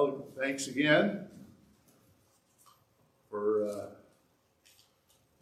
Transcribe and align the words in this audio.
Well, 0.00 0.24
thanks 0.34 0.66
again 0.66 1.26
for 3.28 3.66
uh, 3.68 3.86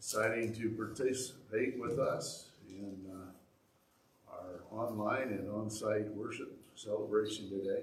deciding 0.01 0.53
to 0.55 0.71
participate 0.71 1.79
with 1.79 2.01
us 2.01 2.47
in 2.69 2.97
uh, 3.09 4.33
our 4.33 4.63
online 4.77 5.29
and 5.29 5.49
on-site 5.49 6.09
worship 6.09 6.59
celebration 6.75 7.49
today. 7.49 7.83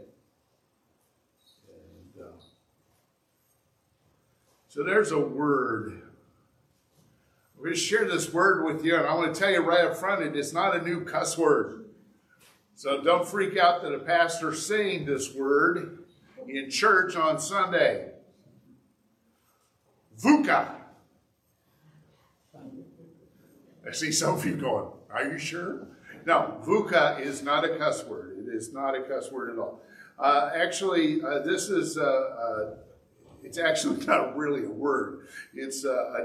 And 1.70 2.26
uh, 2.26 2.42
so 4.68 4.84
there's 4.84 5.14
a 5.14 5.20
word. 5.20 6.02
We're 7.58 7.74
share 7.74 8.04
this 8.04 8.34
word 8.34 8.66
with 8.66 8.84
you, 8.84 8.98
and 8.98 9.08
I 9.08 9.16
want 9.16 9.34
to 9.34 9.40
tell 9.40 9.50
you 9.50 9.62
right 9.62 9.86
up 9.86 9.96
front 9.96 10.24
it 10.24 10.36
is 10.36 10.52
not 10.52 10.76
a 10.76 10.82
new 10.82 11.06
cuss 11.06 11.38
word. 11.38 11.86
So 12.76 13.02
don't 13.02 13.26
freak 13.26 13.58
out 13.58 13.82
that 13.84 13.94
a 13.94 14.00
pastor's 14.00 14.66
saying 14.66 15.06
this 15.06 15.34
word 15.34 16.00
in 16.56 16.70
church 16.70 17.16
on 17.18 17.38
Sunday. 17.38 18.12
VUCA. 20.18 20.70
I 23.86 23.92
see 23.92 24.12
some 24.12 24.36
of 24.36 24.46
you 24.46 24.56
going, 24.56 24.88
Are 25.12 25.26
you 25.26 25.38
sure? 25.38 25.88
No, 26.26 26.60
VUCA 26.66 27.20
is 27.20 27.44
not 27.44 27.66
a 27.66 27.78
cuss 27.78 28.06
word. 28.06 28.38
It 28.40 28.56
is 28.56 28.74
not 28.74 28.96
a 28.96 29.04
cuss 29.04 29.32
word 29.32 29.52
at 29.52 29.60
all. 29.60 29.82
Uh, 30.18 30.50
actually, 30.56 31.22
uh, 31.22 31.40
this 31.40 31.70
is, 31.70 31.98
uh, 31.98 32.02
uh 32.02 32.76
it's 33.44 33.58
actually 33.58 34.04
not 34.06 34.36
really 34.38 34.64
a 34.64 34.70
word. 34.70 35.28
It's 35.54 35.84
uh, 35.84 35.90
a, 35.90 36.20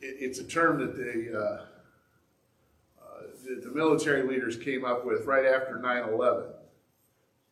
it, 0.00 0.16
it's 0.20 0.38
a 0.38 0.44
term 0.44 0.78
that 0.80 0.96
they, 0.96 1.34
uh, 1.34 1.64
the, 3.44 3.68
the 3.68 3.74
military 3.74 4.22
leaders 4.22 4.56
came 4.56 4.84
up 4.84 5.06
with 5.06 5.24
right 5.24 5.46
after 5.46 5.80
9 5.80 6.12
11, 6.12 6.44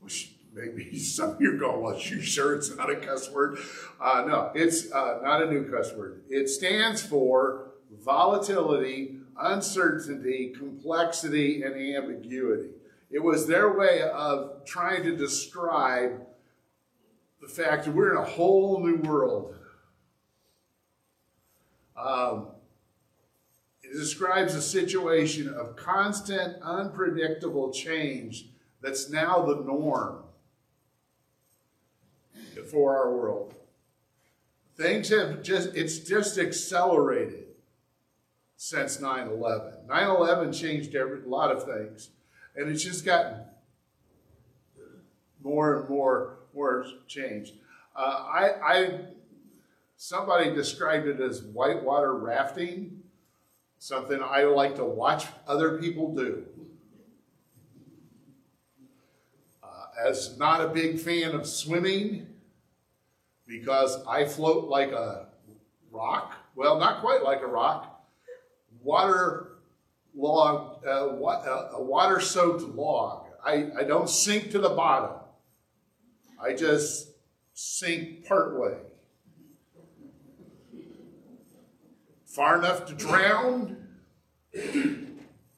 which 0.00 0.34
maybe 0.52 0.98
some 0.98 1.30
of 1.30 1.40
you 1.40 1.54
are 1.54 1.58
going, 1.58 1.80
well, 1.80 1.98
you 1.98 2.20
sure 2.20 2.54
it's 2.54 2.74
not 2.74 2.90
a 2.90 2.96
cuss 2.96 3.30
word? 3.30 3.58
Uh, 4.00 4.24
no, 4.26 4.50
it's 4.54 4.90
uh, 4.92 5.18
not 5.22 5.42
a 5.42 5.50
new 5.50 5.70
cuss 5.70 5.92
word. 5.94 6.22
It 6.28 6.48
stands 6.48 7.02
for 7.02 7.72
volatility, 8.02 9.18
uncertainty, 9.38 10.52
complexity, 10.56 11.62
and 11.62 11.74
ambiguity. 11.74 12.70
It 13.10 13.22
was 13.22 13.46
their 13.46 13.76
way 13.76 14.02
of 14.02 14.64
trying 14.64 15.02
to 15.02 15.16
describe 15.16 16.20
the 17.40 17.48
fact 17.48 17.86
that 17.86 17.94
we're 17.94 18.12
in 18.12 18.18
a 18.18 18.24
whole 18.24 18.80
new 18.80 18.96
world. 18.96 19.56
Um, 21.96 22.48
it 23.82 23.92
describes 23.92 24.54
a 24.54 24.62
situation 24.62 25.48
of 25.48 25.74
constant, 25.74 26.62
unpredictable 26.62 27.72
change 27.72 28.46
that's 28.80 29.10
now 29.10 29.44
the 29.44 29.56
norm 29.56 30.22
for 32.70 32.96
our 32.96 33.14
world. 33.14 33.54
Things 34.76 35.08
have 35.10 35.42
just, 35.42 35.74
it's 35.74 35.98
just 35.98 36.38
accelerated 36.38 37.46
since 38.56 39.00
9 39.00 39.28
11. 39.28 39.72
9 39.88 40.06
11 40.08 40.52
changed 40.52 40.94
every, 40.94 41.22
a 41.22 41.28
lot 41.28 41.50
of 41.50 41.64
things, 41.64 42.10
and 42.56 42.68
it's 42.68 42.82
just 42.82 43.04
gotten 43.04 43.40
more 45.42 45.76
and 45.76 45.88
more, 45.88 46.38
more 46.54 46.86
changed. 47.06 47.54
Uh, 47.94 48.24
I, 48.26 48.50
I, 48.62 49.00
somebody 49.96 50.54
described 50.54 51.06
it 51.06 51.20
as 51.20 51.42
whitewater 51.42 52.14
rafting 52.14 53.02
something 53.80 54.22
I 54.22 54.44
like 54.44 54.76
to 54.76 54.84
watch 54.84 55.26
other 55.48 55.78
people 55.78 56.14
do. 56.14 56.44
Uh, 59.62 59.86
as 60.06 60.38
not 60.38 60.60
a 60.60 60.68
big 60.68 61.00
fan 61.00 61.32
of 61.32 61.46
swimming, 61.46 62.26
because 63.50 63.98
I 64.06 64.24
float 64.24 64.68
like 64.68 64.92
a 64.92 65.26
rock. 65.90 66.34
Well, 66.54 66.78
not 66.78 67.00
quite 67.00 67.22
like 67.24 67.42
a 67.42 67.46
rock. 67.46 68.06
Water 68.82 69.58
log, 70.14 70.84
uh, 70.86 71.08
uh 71.08 71.70
a 71.74 71.82
water 71.82 72.20
soaked 72.20 72.62
log. 72.62 73.26
I, 73.44 73.70
I 73.80 73.84
don't 73.84 74.08
sink 74.08 74.52
to 74.52 74.58
the 74.58 74.68
bottom. 74.70 75.16
I 76.40 76.54
just 76.54 77.08
sink 77.52 78.24
partway. 78.26 78.76
far 82.30 82.56
enough 82.56 82.86
to 82.86 82.94
drown, 82.94 83.76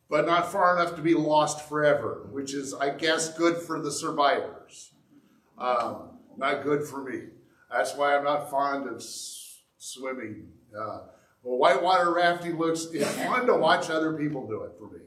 but 0.09 0.27
not 0.27 0.51
far 0.51 0.75
enough 0.75 0.97
to 0.97 1.03
be 1.03 1.15
lost 1.15 1.69
forever, 1.69 2.27
which 2.31 2.55
is, 2.55 2.73
I 2.73 2.91
guess, 2.91 3.37
good 3.37 3.59
for 3.59 3.81
the 3.81 3.93
survivors. 3.93 4.93
Um, 5.59 6.19
not 6.39 6.63
good 6.63 6.85
for 6.85 7.05
me. 7.05 7.25
That's 7.73 7.97
why 7.97 8.17
I'm 8.17 8.25
not 8.25 8.51
fond 8.51 8.89
of 8.89 9.03
swimming. 9.79 10.49
Uh, 10.77 11.01
well, 11.43 11.59
whitewater 11.59 12.13
rafting 12.13 12.59
looks 12.59 12.87
it's 12.93 13.11
fun 13.25 13.47
to 13.47 13.55
watch 13.55 13.91
other 13.91 14.13
people 14.13 14.47
do 14.47 14.63
it 14.63 14.73
for 14.79 14.91
me. 14.91 15.01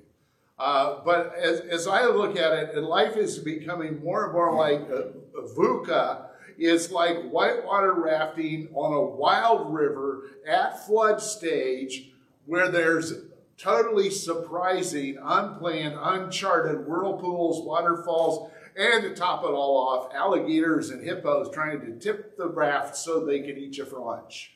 Uh, 0.58 1.02
but 1.04 1.36
as, 1.36 1.60
as 1.62 1.88
I 1.88 2.06
look 2.06 2.38
at 2.38 2.54
it, 2.54 2.82
life 2.82 3.18
is 3.18 3.40
becoming 3.40 4.04
more 4.04 4.26
and 4.26 4.34
more 4.34 4.56
like 4.56 4.82
a, 4.90 5.12
a 5.38 5.48
VUCA 5.56 6.28
is 6.58 6.92
like 6.92 7.30
whitewater 7.30 7.94
rafting 7.94 8.70
on 8.74 8.94
a 8.94 9.02
wild 9.02 9.74
river 9.74 10.30
at 10.48 10.86
flood 10.86 11.22
stage 11.22 12.12
where 12.46 12.70
there's 12.70 13.14
totally 13.58 14.10
surprising, 14.10 15.18
unplanned, 15.22 15.96
uncharted 16.00 16.88
whirlpools, 16.88 17.66
waterfalls, 17.66 18.52
and 18.76 19.04
to 19.04 19.16
top 19.16 19.44
it 19.44 19.52
all 19.52 19.78
off, 19.78 20.14
alligators 20.14 20.90
and 20.90 21.04
hippos 21.04 21.50
trying 21.54 21.80
to 21.82 21.98
tip 21.98 22.38
the 22.38 22.48
raft 22.48 22.96
so 22.96 23.26
they 23.26 23.40
can 23.40 23.58
eat 23.58 23.78
you 23.78 23.86
for 23.86 24.00
lunch. 24.00 24.52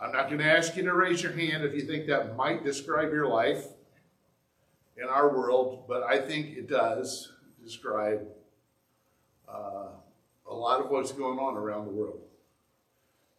I'm 0.00 0.12
not 0.12 0.28
going 0.28 0.38
to 0.38 0.46
ask 0.46 0.76
you 0.76 0.82
to 0.84 0.94
raise 0.94 1.22
your 1.22 1.32
hand 1.32 1.62
if 1.62 1.74
you 1.74 1.82
think 1.82 2.06
that 2.06 2.34
might 2.34 2.64
describe 2.64 3.12
your 3.12 3.26
life 3.26 3.66
in 4.96 5.04
our 5.08 5.28
world, 5.28 5.84
but 5.86 6.02
I 6.02 6.18
think 6.18 6.56
it 6.56 6.68
does 6.68 7.32
describe 7.62 8.26
uh, 9.46 9.88
a 10.48 10.54
lot 10.54 10.80
of 10.80 10.90
what's 10.90 11.12
going 11.12 11.38
on 11.38 11.56
around 11.56 11.86
the 11.86 11.92
world. 11.92 12.20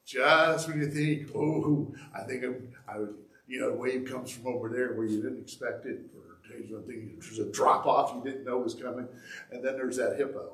Just 0.05 0.67
when 0.67 0.79
you 0.79 0.87
think, 0.87 1.29
oh, 1.35 1.93
I 2.15 2.23
think 2.23 2.43
I'm, 2.43 2.67
I 2.87 2.99
would, 2.99 3.15
you 3.51 3.59
know, 3.59 3.69
a 3.71 3.75
wave 3.75 4.05
comes 4.05 4.31
from 4.31 4.47
over 4.47 4.69
there 4.69 4.93
where 4.93 5.05
you 5.05 5.21
didn't 5.21 5.41
expect 5.41 5.85
it, 5.85 5.99
or 6.15 6.37
there's 6.47 7.39
a 7.39 7.51
drop 7.51 7.85
off 7.85 8.15
you 8.15 8.23
didn't 8.23 8.45
know 8.45 8.57
was 8.57 8.73
coming, 8.73 9.09
and 9.51 9.61
then 9.63 9.75
there's 9.75 9.97
that 9.97 10.15
hippo 10.17 10.53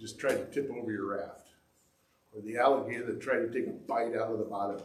just 0.00 0.18
trying 0.18 0.38
to 0.38 0.46
tip 0.46 0.70
over 0.70 0.90
your 0.90 1.18
raft, 1.18 1.48
or 2.34 2.40
the 2.40 2.56
alligator 2.56 3.04
that 3.04 3.20
tried 3.20 3.40
to 3.40 3.52
take 3.52 3.66
a 3.66 3.72
bite 3.72 4.16
out 4.16 4.32
of 4.32 4.38
the 4.38 4.44
bottom 4.44 4.76
of 4.76 4.82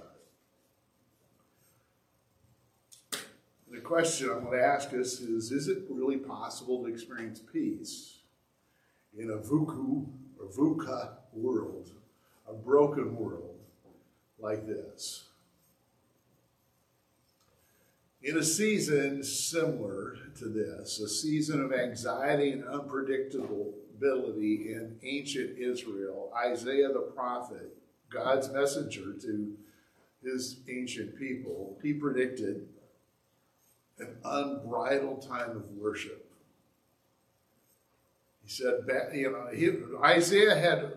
it. 3.11 3.23
The 3.71 3.79
question 3.79 4.29
I'm 4.29 4.43
going 4.43 4.59
to 4.59 4.65
ask 4.65 4.89
us 4.89 5.21
is 5.21 5.53
Is 5.53 5.69
it 5.69 5.83
really 5.89 6.17
possible 6.17 6.83
to 6.83 6.89
experience 6.89 7.39
peace 7.39 8.17
in 9.17 9.29
a 9.29 9.37
VUCU 9.37 10.05
or 10.39 10.47
VUCA 10.49 11.11
world, 11.31 11.91
a 12.49 12.53
broken 12.53 13.15
world 13.15 13.55
like 14.39 14.67
this? 14.67 15.26
In 18.23 18.37
a 18.37 18.43
season 18.43 19.23
similar 19.23 20.17
to 20.39 20.45
this, 20.45 20.99
a 20.99 21.07
season 21.07 21.63
of 21.63 21.71
anxiety 21.71 22.51
and 22.51 22.63
unpredictability 22.63 24.67
in 24.67 24.97
ancient 25.03 25.57
Israel, 25.57 26.31
Isaiah 26.35 26.89
the 26.89 27.11
prophet, 27.15 27.77
God's 28.09 28.49
messenger 28.49 29.13
to 29.21 29.55
his 30.23 30.57
ancient 30.67 31.17
people, 31.17 31.77
he 31.83 31.93
predicted 31.93 32.67
an 33.99 34.17
unbridled 34.23 35.27
time 35.27 35.51
of 35.51 35.69
worship. 35.71 36.31
He 38.43 38.49
said, 38.49 38.85
you 39.13 39.31
know, 39.31 40.03
Isaiah 40.03 40.55
had 40.55 40.93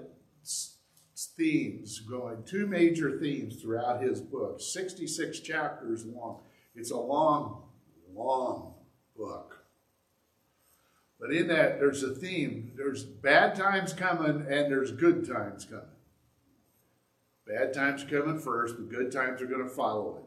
themes 1.36 2.00
going, 2.00 2.42
two 2.44 2.66
major 2.66 3.18
themes 3.18 3.60
throughout 3.60 4.02
his 4.02 4.20
book, 4.20 4.60
66 4.60 5.40
chapters 5.40 6.06
long. 6.06 6.40
It's 6.74 6.90
a 6.90 6.96
long, 6.96 7.62
long 8.14 8.74
book. 9.16 9.64
But 11.20 11.32
in 11.32 11.48
that, 11.48 11.78
there's 11.78 12.02
a 12.02 12.14
theme. 12.14 12.72
There's 12.76 13.04
bad 13.04 13.54
times 13.54 13.92
coming 13.92 14.46
and 14.50 14.72
there's 14.72 14.90
good 14.90 15.28
times 15.28 15.66
coming. 15.66 15.84
Bad 17.46 17.74
times 17.74 18.04
coming 18.04 18.38
first, 18.38 18.76
the 18.76 18.82
good 18.82 19.12
times 19.12 19.42
are 19.42 19.46
going 19.46 19.62
to 19.62 19.68
follow 19.68 20.16
it. 20.16 20.22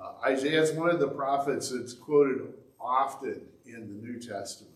Uh, 0.00 0.12
Isaiah 0.24 0.62
is 0.62 0.72
one 0.72 0.90
of 0.90 1.00
the 1.00 1.08
prophets 1.08 1.70
that's 1.70 1.92
quoted 1.92 2.54
often 2.80 3.42
in 3.66 3.88
the 3.88 4.06
New 4.06 4.20
Testament. 4.20 4.74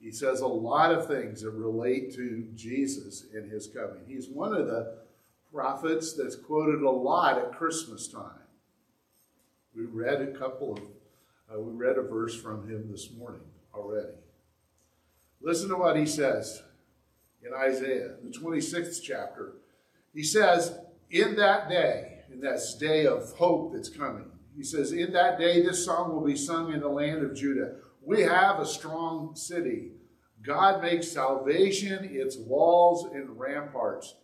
He 0.00 0.10
says 0.10 0.40
a 0.40 0.46
lot 0.46 0.92
of 0.92 1.06
things 1.06 1.42
that 1.42 1.50
relate 1.50 2.14
to 2.14 2.48
Jesus 2.54 3.26
and 3.34 3.50
his 3.50 3.66
coming. 3.66 4.00
He's 4.08 4.28
one 4.28 4.54
of 4.54 4.66
the 4.66 4.96
prophets 5.52 6.14
that's 6.14 6.36
quoted 6.36 6.80
a 6.80 6.90
lot 6.90 7.38
at 7.38 7.52
Christmas 7.52 8.08
time. 8.08 8.39
We 9.74 9.84
read 9.84 10.20
a 10.20 10.32
couple 10.38 10.72
of 10.74 10.80
Uh, 11.52 11.58
we 11.60 11.72
read 11.72 11.98
a 11.98 12.02
verse 12.02 12.40
from 12.40 12.68
him 12.68 12.88
this 12.92 13.10
morning 13.10 13.40
already. 13.74 14.14
Listen 15.40 15.68
to 15.68 15.76
what 15.76 15.96
he 15.96 16.06
says 16.06 16.62
in 17.42 17.52
Isaiah, 17.52 18.14
the 18.22 18.30
26th 18.30 19.02
chapter. 19.02 19.54
He 20.14 20.22
says, 20.22 20.78
In 21.10 21.34
that 21.36 21.68
day, 21.68 22.20
in 22.32 22.40
that 22.40 22.60
day 22.78 23.04
of 23.04 23.32
hope 23.32 23.72
that's 23.72 23.88
coming, 23.88 24.30
he 24.56 24.62
says, 24.62 24.92
In 24.92 25.12
that 25.12 25.38
day, 25.40 25.60
this 25.60 25.84
song 25.84 26.12
will 26.12 26.24
be 26.24 26.36
sung 26.36 26.72
in 26.72 26.80
the 26.80 26.88
land 26.88 27.24
of 27.24 27.34
Judah. 27.34 27.76
We 28.02 28.22
have 28.22 28.60
a 28.60 28.66
strong 28.66 29.34
city. 29.34 29.92
God 30.42 30.82
makes 30.82 31.08
salvation 31.08 32.04
its 32.04 32.36
walls 32.36 33.06
and 33.12 33.38
ramparts. 33.38 34.14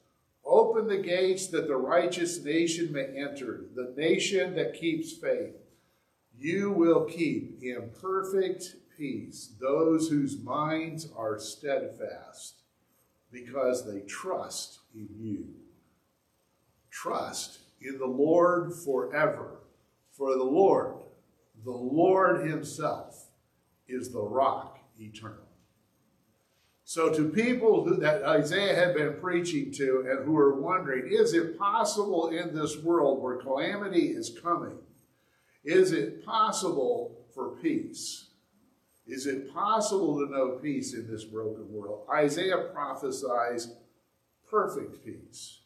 Open 0.46 0.87
the 0.87 0.98
gates 0.98 1.48
that 1.48 1.66
the 1.66 1.76
righteous 1.76 2.43
nation 2.44 2.93
may 2.93 3.06
enter, 3.06 3.64
the 3.75 3.93
nation 3.96 4.54
that 4.54 4.78
keeps 4.78 5.12
faith. 5.12 5.56
You 6.38 6.70
will 6.70 7.04
keep 7.04 7.58
in 7.62 7.90
perfect 8.00 8.76
peace 8.96 9.52
those 9.60 10.08
whose 10.08 10.40
minds 10.40 11.08
are 11.16 11.38
steadfast 11.38 12.62
because 13.32 13.87
they 13.87 14.00
trust 14.00 14.78
in 14.94 15.08
you. 15.19 15.48
Trust 16.90 17.58
in 17.81 17.98
the 17.98 18.06
Lord 18.06 18.72
forever. 18.72 19.58
For 20.12 20.37
the 20.37 20.44
Lord, 20.44 20.94
the 21.64 21.72
Lord 21.72 22.48
Himself, 22.48 23.26
is 23.88 24.12
the 24.12 24.22
rock 24.22 24.78
eternal. 24.98 25.45
So, 26.88 27.12
to 27.12 27.31
people 27.31 27.83
who, 27.83 27.97
that 27.97 28.23
Isaiah 28.23 28.77
had 28.77 28.94
been 28.94 29.15
preaching 29.15 29.73
to 29.73 30.06
and 30.09 30.25
who 30.25 30.37
are 30.37 30.55
wondering, 30.55 31.12
is 31.12 31.35
it 31.35 31.59
possible 31.59 32.29
in 32.29 32.55
this 32.55 32.77
world 32.77 33.21
where 33.21 33.38
calamity 33.38 34.11
is 34.11 34.38
coming? 34.41 34.79
Is 35.65 35.91
it 35.91 36.25
possible 36.25 37.27
for 37.35 37.56
peace? 37.56 38.29
Is 39.05 39.27
it 39.27 39.53
possible 39.53 40.21
to 40.21 40.31
know 40.31 40.61
peace 40.62 40.94
in 40.94 41.11
this 41.11 41.25
broken 41.25 41.73
world? 41.73 42.06
Isaiah 42.09 42.69
prophesies 42.73 43.75
perfect 44.49 45.05
peace. 45.05 45.62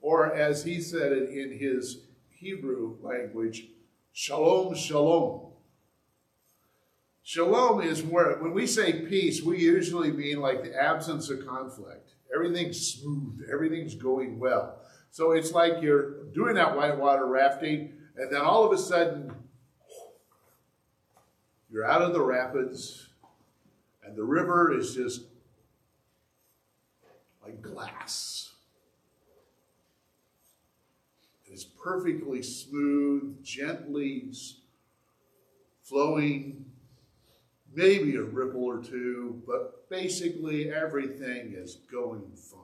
Or 0.00 0.32
as 0.32 0.62
he 0.62 0.80
said 0.80 1.10
it 1.10 1.30
in 1.30 1.58
his 1.58 2.02
Hebrew 2.28 2.96
language, 3.02 3.66
shalom, 4.12 4.76
shalom. 4.76 5.47
Shalom 7.28 7.82
is 7.82 8.02
where, 8.02 8.38
when 8.38 8.54
we 8.54 8.66
say 8.66 9.02
peace, 9.02 9.42
we 9.42 9.58
usually 9.58 10.10
mean 10.10 10.40
like 10.40 10.62
the 10.62 10.74
absence 10.74 11.28
of 11.28 11.46
conflict. 11.46 12.12
Everything's 12.34 12.80
smooth, 12.80 13.46
everything's 13.52 13.94
going 13.94 14.38
well. 14.38 14.78
So 15.10 15.32
it's 15.32 15.52
like 15.52 15.82
you're 15.82 16.24
doing 16.32 16.54
that 16.54 16.74
whitewater 16.74 17.26
rafting, 17.26 17.92
and 18.16 18.32
then 18.32 18.40
all 18.40 18.64
of 18.64 18.72
a 18.72 18.80
sudden, 18.80 19.30
you're 21.70 21.84
out 21.84 22.00
of 22.00 22.14
the 22.14 22.22
rapids, 22.22 23.10
and 24.02 24.16
the 24.16 24.24
river 24.24 24.74
is 24.74 24.94
just 24.94 25.24
like 27.44 27.60
glass. 27.60 28.52
It 31.44 31.52
is 31.52 31.64
perfectly 31.64 32.40
smooth, 32.40 33.44
gently 33.44 34.32
flowing, 35.82 36.64
maybe 37.74 38.16
a 38.16 38.22
ripple 38.22 38.64
or 38.64 38.82
two, 38.82 39.42
but 39.46 39.88
basically 39.88 40.72
everything 40.72 41.54
is 41.56 41.76
going 41.90 42.30
fine. 42.34 42.60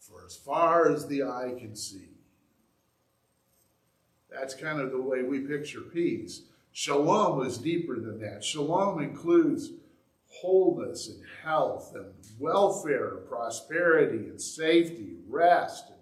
For 0.00 0.24
as 0.24 0.36
far 0.36 0.90
as 0.90 1.06
the 1.06 1.22
eye 1.24 1.54
can 1.58 1.74
see. 1.74 2.08
That's 4.30 4.54
kind 4.54 4.80
of 4.80 4.90
the 4.90 5.00
way 5.00 5.22
we 5.22 5.40
picture 5.40 5.80
peace. 5.80 6.42
Shalom 6.72 7.46
is 7.46 7.58
deeper 7.58 7.98
than 7.98 8.20
that. 8.20 8.44
Shalom 8.44 9.02
includes 9.02 9.70
wholeness 10.28 11.08
and 11.08 11.22
health 11.42 11.94
and 11.94 12.12
welfare 12.38 13.16
prosperity 13.28 14.28
and 14.28 14.40
safety, 14.40 15.16
rest 15.28 15.86
and 15.88 15.98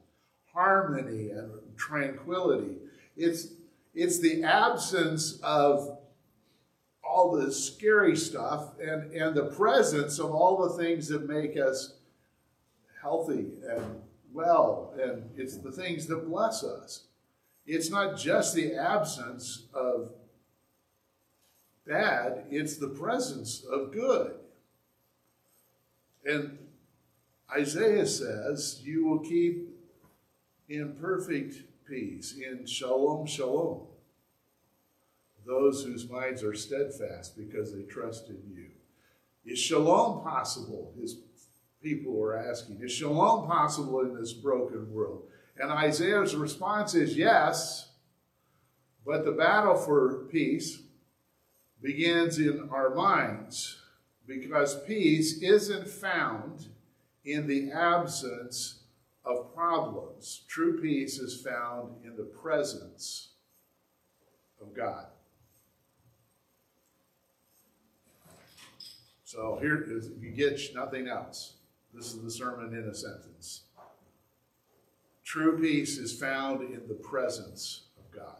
harmony 0.53 1.31
and 1.31 1.51
tranquility. 1.77 2.77
It's, 3.17 3.49
it's 3.95 4.19
the 4.19 4.43
absence 4.43 5.39
of 5.43 5.99
all 7.15 7.31
the 7.31 7.53
scary 7.53 8.17
stuff 8.17 8.71
and, 8.81 9.13
and 9.13 9.37
the 9.37 9.45
presence 9.45 10.19
of 10.19 10.33
all 10.33 10.69
the 10.69 10.83
things 10.83 11.07
that 11.07 11.29
make 11.29 11.57
us 11.57 11.95
healthy 13.01 13.53
and 13.71 14.03
well, 14.33 14.93
and 15.01 15.31
it's 15.37 15.59
the 15.59 15.71
things 15.71 16.07
that 16.09 16.29
bless 16.29 16.65
us. 16.65 17.05
It's 17.67 17.89
not 17.89 18.19
just 18.19 18.57
the 18.57 18.75
absence 18.75 19.67
of 19.73 20.11
bad, 21.87 22.47
it's 22.51 22.79
the 22.79 22.89
presence 22.89 23.63
of 23.63 23.93
good. 23.93 24.35
And 26.27 26.59
Isaiah 27.57 28.09
says, 28.09 28.81
You 28.83 29.07
will 29.07 29.21
keep 29.21 29.69
in 30.69 30.97
perfect 31.01 31.63
peace, 31.89 32.35
in 32.35 32.67
shalom, 32.67 33.27
shalom, 33.27 33.83
those 35.47 35.85
whose 35.85 36.09
minds 36.09 36.43
are 36.43 36.55
steadfast 36.55 37.37
because 37.37 37.75
they 37.75 37.83
trust 37.83 38.29
in 38.29 38.43
you. 38.53 38.71
Is 39.45 39.59
shalom 39.59 40.23
possible? 40.23 40.95
His 40.99 41.19
people 41.83 42.21
are 42.23 42.37
asking. 42.37 42.81
Is 42.83 42.93
shalom 42.93 43.47
possible 43.47 44.01
in 44.01 44.15
this 44.15 44.33
broken 44.33 44.93
world? 44.93 45.25
And 45.57 45.71
Isaiah's 45.71 46.35
response 46.35 46.95
is 46.95 47.17
yes, 47.17 47.91
but 49.07 49.25
the 49.25 49.33
battle 49.33 49.77
for 49.77 50.25
peace 50.31 50.81
begins 51.83 52.39
in 52.39 52.69
our 52.73 52.95
minds 52.95 53.79
because 54.27 54.83
peace 54.85 55.43
isn't 55.43 55.87
found 55.87 56.69
in 57.25 57.47
the 57.47 57.71
absence 57.71 58.81
of 59.25 59.55
problems. 59.55 60.43
True 60.49 60.81
peace 60.81 61.19
is 61.19 61.41
found 61.41 62.05
in 62.05 62.17
the 62.17 62.25
presence 62.25 63.29
of 64.61 64.75
God. 64.75 65.07
So 69.35 69.59
here 69.61 69.85
is 69.89 70.11
you 70.21 70.31
get 70.31 70.61
nothing 70.77 71.09
else. 71.09 71.55
This 71.93 72.15
is 72.15 72.23
the 72.23 72.31
sermon 72.31 72.73
in 72.73 72.89
a 72.89 72.95
sentence. 72.95 73.63
True 75.25 75.59
peace 75.61 75.99
is 75.99 76.17
found 76.17 76.61
in 76.61 76.87
the 76.87 76.95
presence 76.95 77.87
of 77.99 78.09
God. 78.17 78.37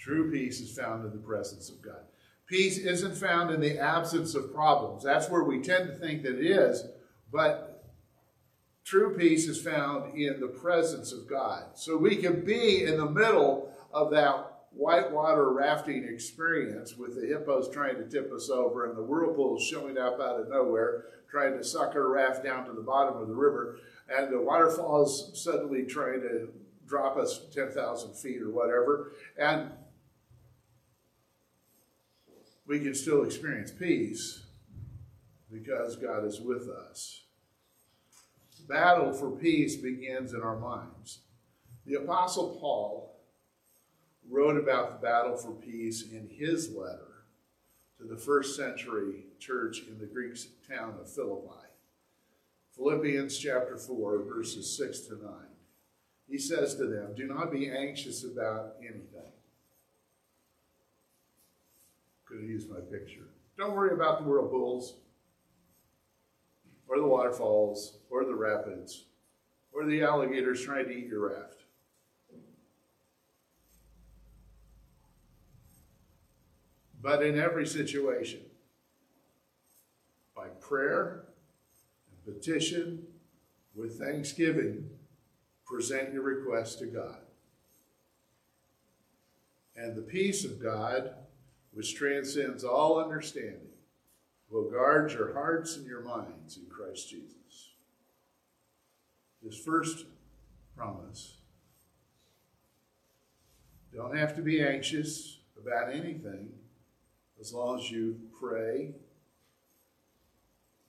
True 0.00 0.32
peace 0.32 0.60
is 0.60 0.76
found 0.76 1.04
in 1.04 1.12
the 1.12 1.24
presence 1.24 1.70
of 1.70 1.80
God. 1.80 2.02
Peace 2.48 2.76
isn't 2.78 3.16
found 3.16 3.52
in 3.52 3.60
the 3.60 3.78
absence 3.78 4.34
of 4.34 4.52
problems. 4.52 5.04
That's 5.04 5.30
where 5.30 5.44
we 5.44 5.60
tend 5.60 5.86
to 5.86 5.94
think 5.94 6.24
that 6.24 6.36
it 6.36 6.44
is, 6.44 6.84
but 7.30 7.84
true 8.84 9.16
peace 9.16 9.46
is 9.46 9.62
found 9.62 10.18
in 10.18 10.40
the 10.40 10.48
presence 10.48 11.12
of 11.12 11.28
God. 11.28 11.66
So 11.74 11.96
we 11.96 12.16
can 12.16 12.44
be 12.44 12.82
in 12.84 12.96
the 12.96 13.08
middle 13.08 13.72
of 13.92 14.10
that 14.10 14.43
whitewater 14.74 15.52
rafting 15.52 16.04
experience 16.04 16.96
with 16.96 17.14
the 17.14 17.26
hippos 17.26 17.70
trying 17.70 17.96
to 17.96 18.08
tip 18.08 18.32
us 18.32 18.50
over 18.50 18.86
and 18.86 18.96
the 18.96 19.02
whirlpools 19.02 19.64
showing 19.64 19.96
up 19.98 20.20
out 20.20 20.40
of 20.40 20.48
nowhere, 20.48 21.06
trying 21.30 21.56
to 21.56 21.64
suck 21.64 21.94
our 21.94 22.08
raft 22.08 22.44
down 22.44 22.66
to 22.66 22.72
the 22.72 22.80
bottom 22.82 23.16
of 23.20 23.28
the 23.28 23.34
river, 23.34 23.78
and 24.08 24.32
the 24.32 24.40
waterfalls 24.40 25.30
suddenly 25.42 25.84
trying 25.84 26.20
to 26.20 26.48
drop 26.86 27.16
us 27.16 27.46
10,000 27.54 28.14
feet 28.14 28.42
or 28.42 28.50
whatever. 28.50 29.12
And 29.38 29.70
we 32.66 32.80
can 32.80 32.94
still 32.94 33.24
experience 33.24 33.70
peace 33.70 34.44
because 35.50 35.96
God 35.96 36.24
is 36.24 36.40
with 36.40 36.68
us. 36.68 37.22
The 38.58 38.66
battle 38.66 39.12
for 39.12 39.30
peace 39.30 39.76
begins 39.76 40.32
in 40.32 40.42
our 40.42 40.58
minds. 40.58 41.20
The 41.86 41.94
Apostle 41.94 42.58
Paul 42.60 43.13
wrote 44.28 44.56
about 44.56 44.92
the 44.92 45.06
battle 45.06 45.36
for 45.36 45.52
peace 45.52 46.02
in 46.10 46.28
his 46.30 46.70
letter 46.74 47.24
to 47.98 48.04
the 48.04 48.16
first 48.16 48.56
century 48.56 49.26
church 49.38 49.82
in 49.88 49.98
the 49.98 50.06
Greek 50.06 50.34
town 50.68 50.94
of 51.00 51.10
Philippi. 51.10 51.68
Philippians 52.76 53.38
chapter 53.38 53.76
4, 53.76 54.24
verses 54.24 54.76
6 54.76 55.00
to 55.00 55.14
9. 55.22 55.32
He 56.28 56.38
says 56.38 56.74
to 56.76 56.86
them, 56.86 57.14
Do 57.14 57.26
not 57.26 57.52
be 57.52 57.70
anxious 57.70 58.24
about 58.24 58.74
anything 58.80 59.32
could 62.34 62.42
have 62.42 62.50
used 62.50 62.70
my 62.70 62.80
picture. 62.80 63.28
Don't 63.56 63.74
worry 63.74 63.94
about 63.94 64.18
the 64.18 64.24
whirlpools, 64.24 64.94
or 66.88 66.98
the 66.98 67.06
waterfalls, 67.06 67.98
or 68.10 68.24
the 68.24 68.34
rapids, 68.34 69.04
or 69.72 69.84
the 69.84 70.02
alligators 70.02 70.64
trying 70.64 70.86
to 70.86 70.90
eat 70.90 71.06
your 71.06 71.30
raft. 71.30 71.63
But 77.04 77.22
in 77.22 77.38
every 77.38 77.66
situation, 77.66 78.40
by 80.34 80.46
prayer 80.58 81.26
and 82.10 82.34
petition 82.34 83.06
with 83.74 83.98
thanksgiving, 83.98 84.88
present 85.66 86.14
your 86.14 86.22
request 86.22 86.78
to 86.78 86.86
God. 86.86 87.18
And 89.76 89.94
the 89.94 90.00
peace 90.00 90.46
of 90.46 90.62
God, 90.62 91.12
which 91.74 91.94
transcends 91.94 92.64
all 92.64 92.98
understanding, 92.98 93.68
will 94.48 94.70
guard 94.70 95.12
your 95.12 95.34
hearts 95.34 95.76
and 95.76 95.84
your 95.84 96.02
minds 96.02 96.56
in 96.56 96.64
Christ 96.70 97.10
Jesus. 97.10 97.74
This 99.42 99.58
first 99.58 100.06
promise 100.74 101.34
don't 103.94 104.16
have 104.16 104.34
to 104.36 104.42
be 104.42 104.62
anxious 104.62 105.40
about 105.60 105.92
anything 105.92 106.48
as 107.44 107.52
long 107.52 107.78
as 107.78 107.90
you 107.90 108.18
pray, 108.40 108.94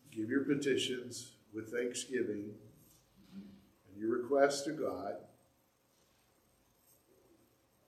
give 0.09 0.29
your 0.29 0.45
petitions 0.45 1.33
with 1.53 1.69
thanksgiving, 1.69 2.53
and 3.33 3.97
your 3.97 4.21
requests 4.21 4.61
to 4.61 4.71
God. 4.71 5.15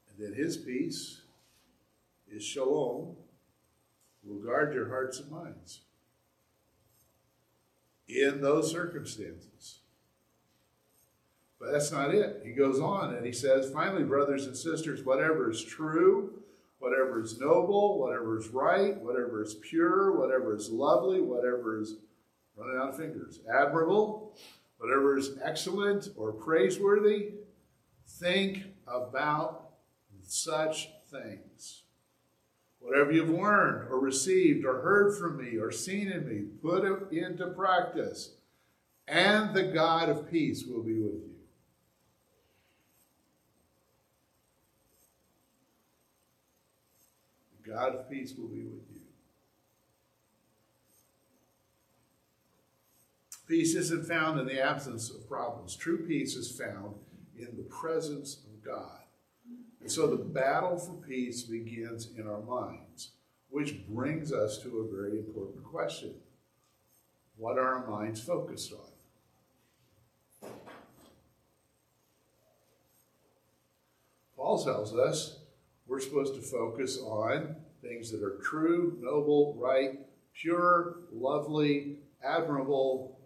And 0.09 0.19
then 0.19 0.33
His 0.33 0.57
peace, 0.57 1.21
His 2.29 2.43
shalom, 2.43 3.15
will 4.25 4.39
guard 4.39 4.73
your 4.73 4.89
hearts 4.89 5.21
and 5.21 5.31
minds 5.31 5.79
in 8.09 8.41
those 8.41 8.69
circumstances. 8.69 9.79
But 11.57 11.71
that's 11.71 11.93
not 11.93 12.13
it. 12.13 12.41
He 12.43 12.51
goes 12.51 12.81
on 12.81 13.15
and 13.15 13.25
he 13.25 13.31
says, 13.31 13.71
finally, 13.71 14.03
brothers 14.03 14.45
and 14.45 14.57
sisters, 14.57 15.05
whatever 15.05 15.49
is 15.49 15.63
true, 15.63 16.43
whatever 16.79 17.21
is 17.21 17.39
noble, 17.39 17.99
whatever 17.99 18.37
is 18.37 18.49
right, 18.49 18.97
whatever 18.97 19.41
is 19.41 19.55
pure, 19.55 20.17
whatever 20.17 20.55
is 20.55 20.69
lovely, 20.69 21.21
whatever 21.21 21.79
is 21.79 21.95
running 22.55 22.77
out 22.79 22.89
of 22.89 22.97
fingers, 22.97 23.39
admirable, 23.51 24.35
whatever 24.77 25.17
is 25.17 25.31
excellent 25.43 26.09
or 26.15 26.31
praiseworthy, 26.31 27.29
think 28.07 28.63
about 28.87 29.69
such 30.23 30.89
things. 31.09 31.83
Whatever 32.79 33.11
you've 33.11 33.29
learned 33.29 33.89
or 33.89 33.99
received 33.99 34.65
or 34.65 34.81
heard 34.81 35.17
from 35.17 35.37
me 35.37 35.57
or 35.57 35.71
seen 35.71 36.11
in 36.11 36.27
me, 36.27 36.43
put 36.61 36.83
it 36.83 37.11
into 37.11 37.47
practice, 37.47 38.31
and 39.07 39.53
the 39.53 39.63
God 39.63 40.09
of 40.09 40.29
peace 40.29 40.63
will 40.65 40.83
be 40.83 40.93
with 40.93 41.13
you. 41.13 41.31
The 47.63 47.66
God 47.77 47.93
of 47.93 48.09
peace 48.09 48.33
will 48.35 48.47
be 48.47 48.63
with 48.63 48.81
you. 48.91 49.01
Peace 53.47 53.75
isn't 53.75 54.07
found 54.07 54.39
in 54.39 54.47
the 54.47 54.59
absence 54.59 55.11
of 55.11 55.29
problems. 55.29 55.75
True 55.75 55.99
peace 56.07 56.35
is 56.35 56.59
found 56.59 56.95
in 57.37 57.55
the 57.55 57.67
presence 57.69 58.39
of 58.47 58.65
God. 58.65 59.01
And 59.79 59.91
so 59.91 60.07
the 60.07 60.17
battle 60.17 60.75
for 60.79 60.95
peace 61.07 61.43
begins 61.43 62.09
in 62.17 62.27
our 62.27 62.41
minds, 62.41 63.11
which 63.51 63.85
brings 63.87 64.33
us 64.33 64.57
to 64.63 64.79
a 64.79 64.95
very 64.95 65.19
important 65.19 65.63
question. 65.63 66.15
What 67.35 67.59
are 67.59 67.75
our 67.75 67.87
minds 67.87 68.19
focused 68.19 68.73
on? 68.73 70.49
Paul 74.35 74.63
tells 74.63 74.95
us 74.95 75.41
we're 75.85 75.99
supposed 75.99 76.33
to 76.33 76.41
focus 76.41 76.97
on 76.97 77.55
things 77.81 78.11
that 78.11 78.23
are 78.23 78.37
true, 78.43 78.97
noble, 79.01 79.55
right, 79.59 79.99
pure, 80.33 80.97
lovely, 81.11 81.97
admirable, 82.23 83.19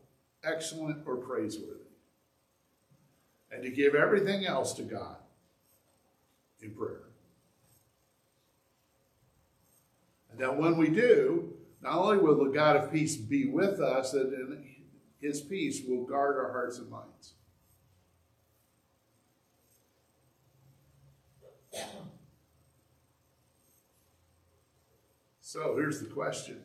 excellent, 0.44 1.06
or 1.06 1.18
praiseworthy. 1.18 1.80
And 3.52 3.64
to 3.64 3.70
give 3.70 3.96
everything 3.96 4.46
else 4.46 4.74
to 4.74 4.84
God 4.84 5.18
in 6.62 6.72
prayer. 6.72 7.04
And 10.32 10.40
that 10.40 10.58
when 10.58 10.78
we 10.78 10.90
do, 10.90 11.54
not 11.82 11.98
only 11.98 12.18
will 12.18 12.46
the 12.46 12.52
God 12.52 12.78
of 12.78 12.92
peace 12.92 13.18
be 13.18 13.48
with 13.48 13.80
us, 13.80 14.14
in 14.14 14.66
his 15.20 15.42
peace 15.42 15.82
will 15.86 16.06
guard 16.06 16.38
our 16.38 16.52
hearts 16.52 16.78
and 16.78 16.90
minds. 16.90 17.34
So 25.52 25.76
here's 25.76 26.00
the 26.00 26.06
question. 26.06 26.62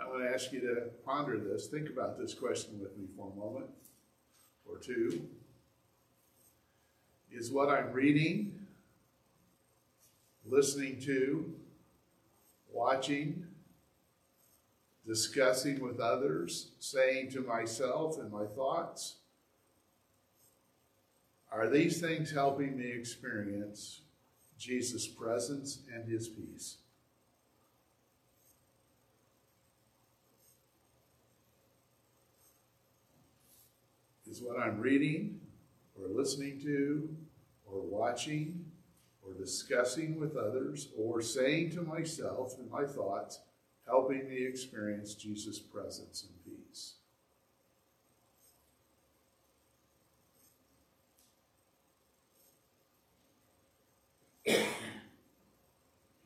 I 0.00 0.08
want 0.08 0.22
to 0.22 0.30
ask 0.30 0.52
you 0.52 0.60
to 0.60 0.86
ponder 1.04 1.38
this. 1.38 1.66
Think 1.66 1.90
about 1.90 2.18
this 2.18 2.32
question 2.32 2.80
with 2.80 2.96
me 2.96 3.04
for 3.14 3.30
a 3.30 3.38
moment 3.38 3.66
or 4.64 4.78
two. 4.78 5.28
Is 7.30 7.52
what 7.52 7.68
I'm 7.68 7.92
reading, 7.92 8.58
listening 10.46 10.98
to, 11.02 11.52
watching, 12.72 13.46
discussing 15.06 15.78
with 15.78 16.00
others, 16.00 16.68
saying 16.78 17.32
to 17.32 17.42
myself 17.42 18.16
and 18.18 18.32
my 18.32 18.46
thoughts, 18.46 19.16
are 21.52 21.68
these 21.68 22.00
things 22.00 22.30
helping 22.30 22.78
me 22.78 22.90
experience 22.92 24.00
Jesus' 24.58 25.06
presence 25.06 25.80
and 25.92 26.08
his 26.08 26.28
peace? 26.28 26.78
Is 34.28 34.42
what 34.42 34.58
I'm 34.58 34.80
reading 34.80 35.40
or 35.94 36.08
listening 36.08 36.60
to 36.62 37.08
or 37.64 37.82
watching 37.82 38.64
or 39.22 39.32
discussing 39.34 40.18
with 40.18 40.36
others 40.36 40.88
or 40.98 41.20
saying 41.20 41.70
to 41.70 41.82
myself 41.82 42.56
in 42.58 42.68
my 42.68 42.84
thoughts, 42.84 43.40
helping 43.86 44.28
me 44.28 44.44
experience 44.44 45.14
Jesus' 45.14 45.60
presence 45.60 46.26
and 46.28 46.43
peace. 46.43 46.43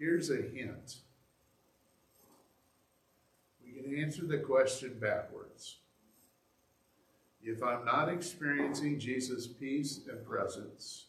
Here's 0.09 0.31
a 0.31 0.37
hint. 0.37 1.01
We 3.63 3.73
can 3.73 3.95
answer 3.95 4.25
the 4.25 4.39
question 4.39 4.97
backwards. 4.99 5.81
If 7.43 7.63
I'm 7.63 7.85
not 7.85 8.09
experiencing 8.09 8.99
Jesus' 8.99 9.47
peace 9.47 10.01
and 10.11 10.25
presence, 10.25 11.09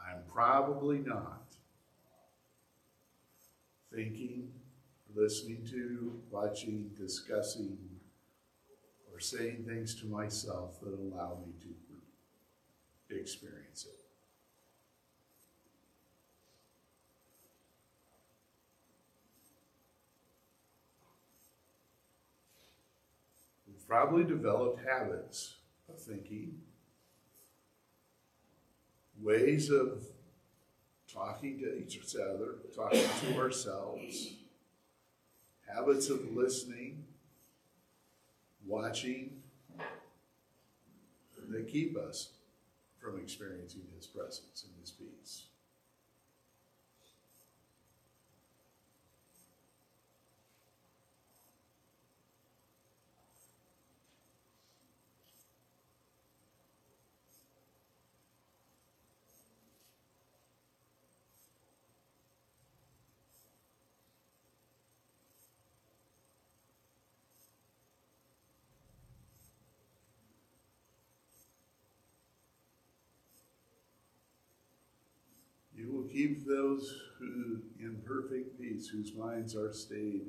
I'm 0.00 0.22
probably 0.32 1.00
not 1.00 1.42
thinking, 3.94 4.48
listening 5.14 5.66
to, 5.72 6.18
watching, 6.30 6.92
discussing, 6.98 7.76
or 9.12 9.20
saying 9.20 9.66
things 9.68 9.94
to 9.96 10.06
myself 10.06 10.80
that 10.80 10.94
allow 10.94 11.36
me 11.44 11.52
to 11.60 11.87
experience 13.16 13.86
it. 13.86 13.98
We've 23.66 23.88
probably 23.88 24.24
developed 24.24 24.80
habits 24.86 25.56
of 25.88 26.00
thinking 26.00 26.60
ways 29.20 29.70
of 29.70 30.02
talking 31.12 31.58
to 31.58 31.78
each 31.78 31.98
other, 32.14 32.56
talking 32.74 33.02
to 33.22 33.38
ourselves, 33.38 34.34
habits 35.66 36.10
of 36.10 36.32
listening, 36.32 37.04
watching, 38.66 39.42
that 41.48 41.66
keep 41.66 41.96
us 41.96 42.30
from 43.08 43.20
experiencing 43.20 43.82
His 43.96 44.06
presence 44.06 44.64
and 44.64 44.72
His 44.80 44.90
peace. 44.90 45.46
Keep 76.18 76.44
those 76.44 77.00
who 77.20 77.60
in 77.78 78.02
perfect 78.04 78.60
peace, 78.60 78.88
whose 78.88 79.14
minds 79.14 79.54
are 79.54 79.72
stayed, 79.72 80.26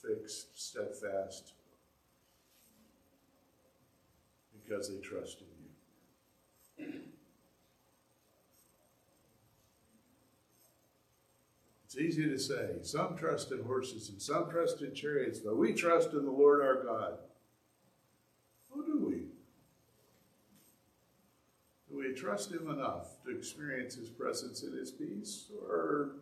fixed, 0.00 0.50
steadfast, 0.54 1.54
because 4.52 4.88
they 4.88 5.00
trust 5.00 5.42
in 6.78 6.86
you. 6.86 6.92
It's 11.84 11.96
easy 11.96 12.28
to 12.28 12.38
say, 12.38 12.76
some 12.82 13.16
trust 13.16 13.50
in 13.50 13.64
horses 13.64 14.10
and 14.10 14.22
some 14.22 14.48
trust 14.48 14.80
in 14.80 14.94
chariots, 14.94 15.40
but 15.40 15.56
we 15.56 15.72
trust 15.72 16.12
in 16.12 16.24
the 16.24 16.30
Lord 16.30 16.62
our 16.62 16.84
God. 16.84 17.18
Who 18.70 18.86
do 18.86 19.04
we? 19.04 19.31
We 22.02 22.14
trust 22.14 22.50
Him 22.50 22.68
enough 22.68 23.22
to 23.24 23.36
experience 23.36 23.94
His 23.94 24.08
presence 24.08 24.64
and 24.64 24.76
His 24.76 24.90
peace? 24.90 25.46
Or 25.68 26.16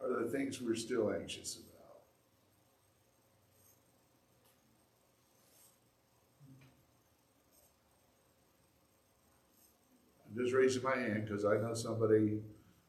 are 0.00 0.20
there 0.20 0.28
things 0.28 0.60
we're 0.62 0.76
still 0.76 1.12
anxious 1.12 1.56
about? 1.56 1.72
I'm 10.30 10.44
just 10.44 10.54
raising 10.54 10.82
my 10.84 10.96
hand 10.96 11.26
because 11.26 11.44
I 11.44 11.56
know 11.56 11.74
somebody 11.74 12.40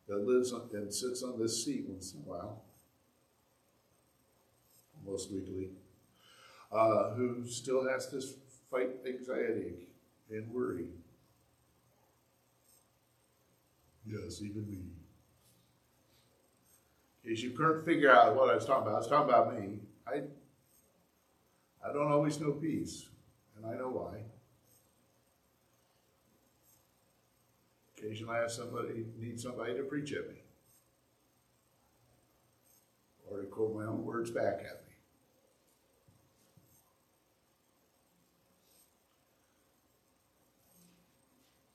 that 0.07 0.17
lives 0.17 0.53
on, 0.53 0.69
and 0.73 0.93
sits 0.93 1.23
on 1.23 1.39
this 1.39 1.65
seat 1.65 1.85
once 1.87 2.13
in 2.13 2.19
a 2.19 2.23
while, 2.23 2.61
most 5.03 5.31
weekly, 5.31 5.71
uh, 6.73 7.13
who 7.13 7.45
still 7.45 7.87
has 7.87 8.07
to 8.07 8.21
fight 8.71 8.89
anxiety 9.07 9.87
and 10.29 10.51
worry. 10.51 10.87
Yes, 14.05 14.41
even 14.41 14.69
me. 14.69 14.79
In 17.23 17.29
case 17.29 17.41
you 17.41 17.51
couldn't 17.51 17.85
figure 17.85 18.11
out 18.11 18.35
what 18.35 18.49
I 18.49 18.55
was 18.55 18.65
talking 18.65 18.83
about, 18.83 18.95
I 18.95 18.97
was 18.97 19.07
talking 19.07 19.29
about 19.29 19.53
me. 19.53 19.79
I, 20.05 20.23
I 21.87 21.93
don't 21.93 22.11
always 22.11 22.39
know 22.39 22.51
peace, 22.51 23.07
and 23.55 23.65
I 23.65 23.77
know 23.77 23.89
why. 23.89 24.23
Occasionally 27.97 28.35
I 28.35 28.41
have 28.41 28.51
somebody, 28.51 29.05
need 29.17 29.39
somebody 29.39 29.75
to 29.77 29.83
preach 29.83 30.11
at 30.11 30.27
me. 30.27 30.35
Or 33.29 33.39
to 33.39 33.45
quote 33.45 33.73
my 33.73 33.85
own 33.85 34.03
words 34.03 34.29
back 34.31 34.59
at 34.59 34.82
me. 34.82 34.82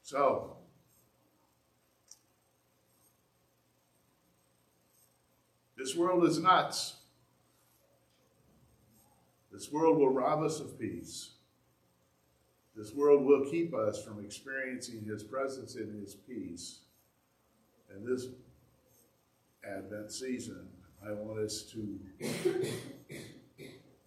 So, 0.08 0.56
this 5.76 5.94
world 5.94 6.24
is 6.24 6.38
nuts. 6.38 6.96
This 9.52 9.70
world 9.70 9.98
will 9.98 10.08
rob 10.08 10.42
us 10.42 10.60
of 10.60 10.80
peace. 10.80 11.32
This 12.74 12.94
world 12.94 13.22
will 13.26 13.50
keep 13.50 13.74
us 13.74 14.02
from 14.02 14.24
experiencing 14.24 15.04
His 15.04 15.22
presence 15.22 15.74
and 15.74 16.00
His 16.00 16.14
peace. 16.14 16.78
And 17.94 18.06
this 18.06 18.28
Advent 19.62 20.10
season, 20.10 20.68
I 21.06 21.12
want 21.12 21.38
us 21.40 21.64
to 21.72 22.00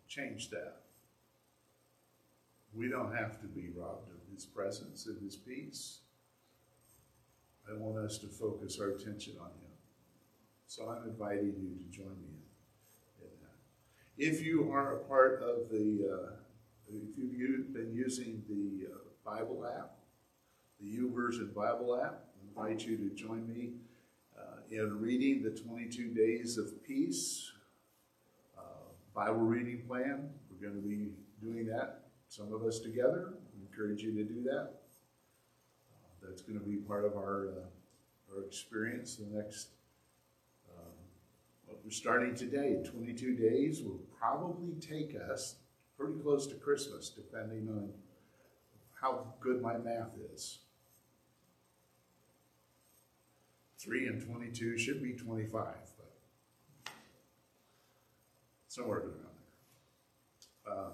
change 0.08 0.50
that. 0.50 0.78
We 2.74 2.90
don't 2.90 3.16
have 3.16 3.40
to 3.42 3.46
be 3.46 3.70
robbed 3.76 4.10
of 4.10 4.21
His 4.42 4.48
presence 4.48 5.06
and 5.06 5.22
His 5.22 5.36
peace. 5.36 6.00
I 7.70 7.78
want 7.78 8.04
us 8.04 8.18
to 8.20 8.28
focus 8.28 8.80
our 8.80 8.90
attention 8.90 9.36
on 9.40 9.50
Him. 9.50 9.70
So 10.66 10.90
I'm 10.90 11.08
inviting 11.08 11.54
you 11.62 11.78
to 11.78 11.96
join 11.96 12.16
me 12.24 12.40
in, 13.20 13.28
that. 13.40 13.54
If 14.18 14.44
you 14.44 14.72
are 14.72 14.96
a 14.96 15.00
part 15.02 15.44
of 15.44 15.70
the 15.70 16.10
uh, 16.12 16.32
if 16.90 17.18
you've 17.18 17.72
been 17.72 17.94
using 17.94 18.42
the 18.50 18.88
uh, 18.92 18.98
Bible 19.24 19.64
app, 19.64 19.92
the 20.80 20.88
YouVersion 20.88 21.54
Bible 21.54 22.02
app, 22.04 22.22
I 22.58 22.72
invite 22.72 22.84
you 22.88 22.98
to 22.98 23.16
join 23.16 23.48
me 23.48 23.74
uh, 24.36 24.62
in 24.72 25.00
reading 25.00 25.44
the 25.44 25.52
22 25.52 26.16
Days 26.16 26.58
of 26.58 26.84
Peace 26.84 27.52
uh, 28.58 28.62
Bible 29.14 29.36
reading 29.36 29.84
plan. 29.88 30.32
We're 30.50 30.68
going 30.68 30.82
to 30.82 30.88
be 30.88 31.12
doing 31.40 31.68
that, 31.68 32.06
some 32.28 32.52
of 32.52 32.64
us 32.64 32.80
together. 32.80 33.34
Encourage 33.72 34.04
you 34.04 34.14
to 34.14 34.24
do 34.24 34.44
that. 34.44 34.74
Uh, 35.94 36.28
that's 36.28 36.42
going 36.42 36.60
to 36.60 36.66
be 36.66 36.76
part 36.76 37.06
of 37.06 37.14
our, 37.14 37.50
uh, 37.50 38.36
our 38.36 38.44
experience 38.44 39.16
the 39.16 39.26
next 39.36 39.70
um, 40.78 40.92
we're 41.84 41.90
starting 41.90 42.36
today. 42.36 42.84
22 42.84 43.36
days 43.36 43.82
will 43.82 44.02
probably 44.20 44.74
take 44.82 45.16
us 45.32 45.56
pretty 45.98 46.20
close 46.20 46.48
to 46.48 46.56
Christmas, 46.56 47.10
depending 47.10 47.70
on 47.70 47.90
how 49.00 49.26
good 49.40 49.62
my 49.62 49.78
math 49.78 50.18
is. 50.34 50.60
3 53.80 54.08
and 54.08 54.22
22 54.22 54.78
should 54.78 55.02
be 55.02 55.14
25, 55.14 55.64
but 55.98 56.94
somewhere 58.68 59.00
around 59.00 59.14
there. 60.66 60.74
Um, 60.74 60.92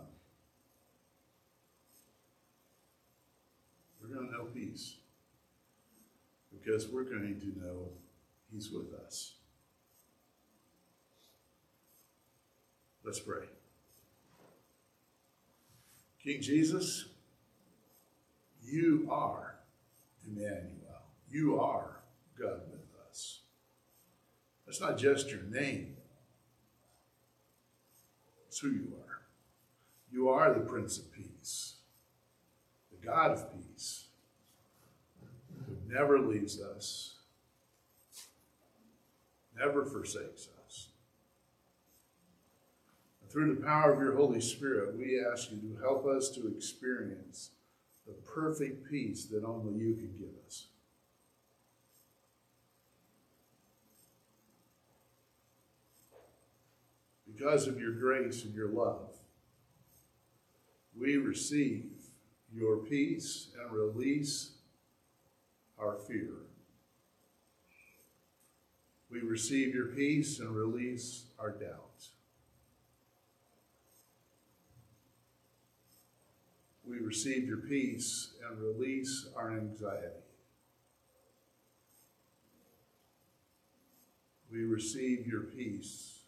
peace 4.45 4.95
because 6.51 6.87
we're 6.87 7.03
going 7.03 7.39
to 7.39 7.59
know 7.59 7.89
He's 8.51 8.71
with 8.71 8.93
us. 8.93 9.33
Let's 13.03 13.19
pray. 13.19 13.45
King 16.21 16.41
Jesus, 16.41 17.05
you 18.61 19.07
are 19.09 19.55
Emmanuel. 20.27 20.67
You 21.29 21.59
are 21.59 22.01
God 22.37 22.61
with 22.69 22.81
us. 23.09 23.39
That's 24.65 24.81
not 24.81 24.97
just 24.97 25.31
your 25.31 25.43
name, 25.43 25.95
it's 28.47 28.59
who 28.59 28.71
you 28.71 28.93
are. 29.07 29.21
You 30.11 30.27
are 30.29 30.53
the 30.53 30.59
Prince 30.59 30.97
of 30.97 31.13
Peace, 31.13 31.75
the 32.91 33.05
God 33.05 33.31
of 33.31 33.53
peace, 33.53 34.06
never 35.87 36.19
leaves 36.19 36.61
us, 36.61 37.15
never 39.57 39.85
forsakes 39.85 40.49
us. 40.65 40.89
Through 43.29 43.55
the 43.55 43.61
power 43.61 43.93
of 43.93 43.99
your 43.99 44.15
Holy 44.15 44.41
Spirit, 44.41 44.97
we 44.97 45.23
ask 45.23 45.51
you 45.51 45.57
to 45.57 45.81
help 45.81 46.05
us 46.05 46.29
to 46.29 46.47
experience 46.47 47.51
the 48.05 48.13
perfect 48.13 48.89
peace 48.89 49.25
that 49.25 49.43
only 49.43 49.73
you 49.73 49.95
can 49.95 50.13
give 50.17 50.29
us. 50.45 50.67
Because 57.27 57.67
of 57.67 57.79
your 57.79 57.91
grace 57.91 58.45
and 58.45 58.55
your 58.55 58.69
love, 58.69 59.11
we 60.97 61.17
receive 61.17 61.91
your 62.51 62.77
peace 62.77 63.49
and 63.59 63.71
release 63.71 64.56
our 65.79 65.97
fear. 65.97 66.33
We 69.09 69.19
receive 69.21 69.73
your 69.73 69.87
peace 69.87 70.39
and 70.39 70.55
release 70.55 71.25
our 71.39 71.51
doubt. 71.51 71.87
we 76.87 76.99
receive 76.99 77.47
your 77.47 77.57
peace 77.57 78.33
and 78.47 78.59
release 78.59 79.27
our 79.35 79.51
anxiety. 79.51 80.23
We 84.51 84.63
receive 84.63 85.27
your 85.27 85.43
peace 85.43 86.19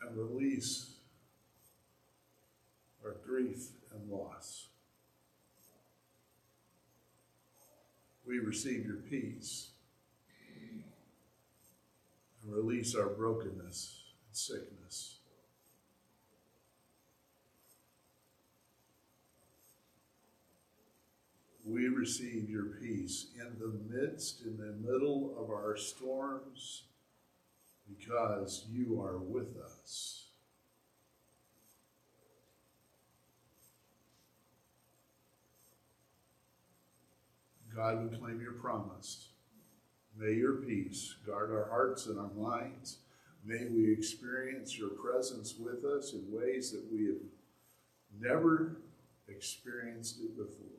and 0.00 0.16
release 0.16 0.92
our 3.04 3.16
grief 3.26 3.70
and 3.92 4.08
loss. 4.08 4.63
We 8.34 8.40
receive 8.40 8.84
your 8.84 8.96
peace 8.96 9.68
and 12.42 12.52
release 12.52 12.96
our 12.96 13.10
brokenness 13.10 14.00
and 14.26 14.36
sickness. 14.36 15.18
we 21.64 21.88
receive 21.88 22.50
your 22.50 22.64
peace 22.64 23.28
in 23.36 23.56
the 23.58 23.72
midst, 23.88 24.42
in 24.42 24.56
the 24.58 24.74
middle 24.86 25.34
of 25.38 25.50
our 25.50 25.76
storms, 25.76 26.82
because 27.88 28.66
you 28.70 29.00
are 29.00 29.16
with 29.16 29.56
us. 29.64 30.23
God, 37.74 38.08
we 38.08 38.16
claim 38.16 38.40
your 38.40 38.52
promise. 38.52 39.30
May 40.16 40.34
your 40.34 40.54
peace 40.54 41.16
guard 41.26 41.50
our 41.50 41.68
hearts 41.68 42.06
and 42.06 42.18
our 42.18 42.30
minds. 42.36 42.98
May 43.44 43.66
we 43.66 43.92
experience 43.92 44.78
your 44.78 44.90
presence 44.90 45.56
with 45.58 45.84
us 45.84 46.12
in 46.12 46.24
ways 46.30 46.70
that 46.70 46.86
we 46.92 47.06
have 47.06 47.22
never 48.20 48.76
experienced 49.28 50.20
it 50.20 50.36
before. 50.36 50.78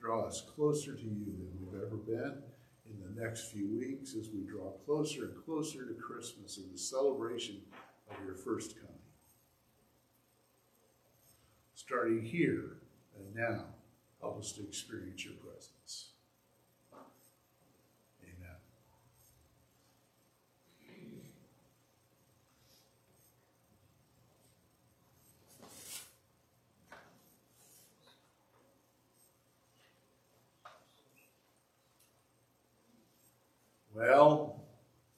Draw 0.00 0.26
us 0.26 0.44
closer 0.54 0.94
to 0.94 1.02
you 1.02 1.24
than 1.24 1.50
we've 1.60 1.82
ever 1.82 1.96
been 1.96 2.42
in 2.86 3.00
the 3.00 3.20
next 3.20 3.50
few 3.50 3.76
weeks 3.76 4.14
as 4.14 4.28
we 4.28 4.42
draw 4.42 4.70
closer 4.86 5.24
and 5.24 5.44
closer 5.44 5.84
to 5.84 5.94
Christmas 5.94 6.58
and 6.58 6.72
the 6.72 6.78
celebration 6.78 7.60
of 8.08 8.16
your 8.24 8.36
first 8.36 8.76
coming. 8.76 8.90
Starting 11.74 12.22
here 12.22 12.78
and 13.18 13.34
now, 13.34 13.64
help 14.24 14.38
us 14.38 14.52
to 14.52 14.62
experience 14.62 15.22
your 15.22 15.34
presence. 15.34 16.12
Amen. 18.22 18.56
Well, 33.94 34.64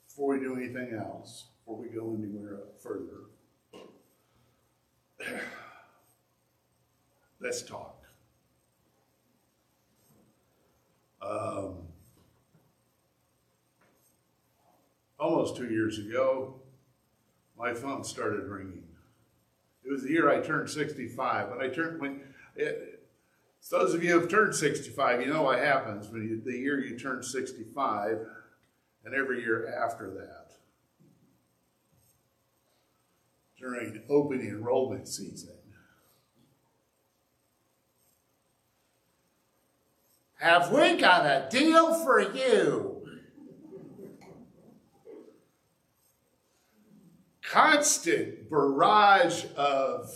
before 0.08 0.34
we 0.34 0.40
do 0.40 0.56
anything 0.56 0.94
else, 0.98 1.44
before 1.60 1.80
we 1.80 1.90
go 1.90 2.12
anywhere 2.18 2.58
further, 2.82 3.30
let's 7.40 7.62
talk. 7.62 8.05
Um, 11.28 11.88
almost 15.18 15.56
two 15.56 15.68
years 15.68 15.98
ago, 15.98 16.60
my 17.58 17.74
phone 17.74 18.04
started 18.04 18.44
ringing. 18.44 18.84
It 19.84 19.90
was 19.90 20.02
the 20.02 20.10
year 20.10 20.30
I 20.30 20.40
turned 20.40 20.70
65. 20.70 21.50
When 21.50 21.60
I 21.60 21.68
turned, 21.68 22.00
when 22.00 22.20
it, 22.54 23.02
those 23.70 23.94
of 23.94 24.04
you 24.04 24.12
who 24.12 24.20
have 24.20 24.30
turned 24.30 24.54
65, 24.54 25.20
you 25.20 25.32
know 25.32 25.42
what 25.42 25.58
happens 25.58 26.08
when 26.10 26.22
you, 26.22 26.40
the 26.44 26.56
year 26.56 26.78
you 26.80 26.98
turn 26.98 27.22
65 27.22 28.18
and 29.04 29.14
every 29.14 29.40
year 29.40 29.74
after 29.84 30.10
that. 30.10 30.52
During 33.58 34.02
open 34.08 34.40
enrollment 34.40 35.08
season. 35.08 35.54
Have 40.46 40.70
we 40.70 40.96
got 40.96 41.26
a 41.26 41.48
deal 41.50 41.92
for 42.04 42.20
you? 42.20 43.04
Constant 47.42 48.48
barrage 48.48 49.44
of 49.56 50.08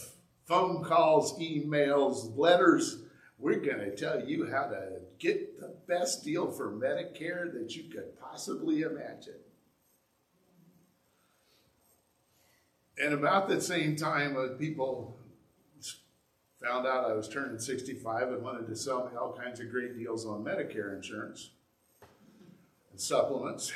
phone 0.46 0.84
calls, 0.84 1.36
emails, 1.40 2.38
letters. 2.38 3.02
We're 3.40 3.58
going 3.58 3.78
to 3.78 3.96
tell 3.96 4.24
you 4.24 4.48
how 4.48 4.66
to 4.66 5.00
get 5.18 5.58
the 5.58 5.74
best 5.88 6.22
deal 6.22 6.52
for 6.52 6.70
Medicare 6.70 7.52
that 7.52 7.74
you 7.74 7.90
could 7.90 8.16
possibly 8.20 8.82
imagine. 8.82 9.40
And 13.02 13.14
about 13.14 13.48
the 13.48 13.60
same 13.60 13.96
time, 13.96 14.36
uh, 14.36 14.56
people 14.56 15.18
found 16.62 16.86
out 16.86 17.10
I 17.10 17.14
was 17.14 17.28
turning 17.28 17.58
65 17.58 18.28
and 18.28 18.42
wanted 18.42 18.66
to 18.68 18.76
sell 18.76 19.06
me 19.06 19.16
all 19.16 19.32
kinds 19.32 19.60
of 19.60 19.70
great 19.70 19.96
deals 19.96 20.26
on 20.26 20.44
Medicare 20.44 20.94
insurance 20.94 21.50
and 22.90 23.00
supplements. 23.00 23.72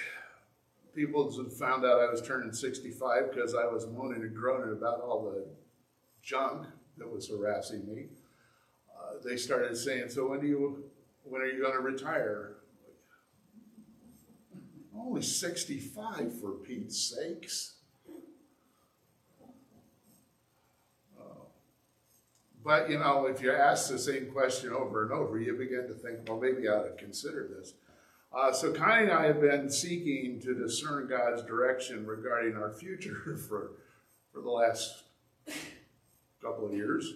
People 0.94 1.32
found 1.58 1.84
out 1.84 2.00
I 2.00 2.10
was 2.10 2.22
turning 2.22 2.52
65 2.52 3.32
because 3.32 3.54
I 3.54 3.66
was 3.66 3.86
moaning 3.86 4.22
and 4.22 4.36
groaning 4.36 4.72
about 4.72 5.00
all 5.00 5.24
the 5.24 5.46
junk 6.22 6.66
that 6.98 7.10
was 7.10 7.28
harassing 7.28 7.86
me. 7.86 8.06
Uh, 8.94 9.14
they 9.24 9.36
started 9.36 9.76
saying, 9.76 10.10
"So 10.10 10.28
when 10.28 10.40
do 10.40 10.46
you, 10.46 10.84
when 11.24 11.42
are 11.42 11.46
you 11.46 11.60
going 11.60 11.74
to 11.74 11.80
retire?" 11.80 12.58
Only 14.96 15.22
65 15.22 16.40
for 16.40 16.52
Pete's 16.52 16.96
sakes. 16.96 17.73
But 22.64 22.88
you 22.88 22.98
know, 22.98 23.26
if 23.26 23.42
you 23.42 23.52
ask 23.52 23.90
the 23.90 23.98
same 23.98 24.30
question 24.32 24.72
over 24.72 25.02
and 25.02 25.12
over, 25.12 25.38
you 25.38 25.52
begin 25.52 25.86
to 25.86 25.94
think, 25.94 26.26
well, 26.26 26.40
maybe 26.40 26.66
I 26.66 26.72
ought 26.72 26.84
to 26.84 27.04
consider 27.04 27.48
this. 27.56 27.74
Uh, 28.34 28.52
so 28.52 28.72
Connie 28.72 29.04
and 29.04 29.12
I 29.12 29.26
have 29.26 29.40
been 29.40 29.70
seeking 29.70 30.40
to 30.40 30.54
discern 30.54 31.06
God's 31.06 31.42
direction 31.42 32.06
regarding 32.06 32.56
our 32.56 32.72
future 32.72 33.36
for 33.48 33.72
for 34.32 34.40
the 34.40 34.50
last 34.50 35.04
couple 36.42 36.66
of 36.66 36.74
years. 36.74 37.14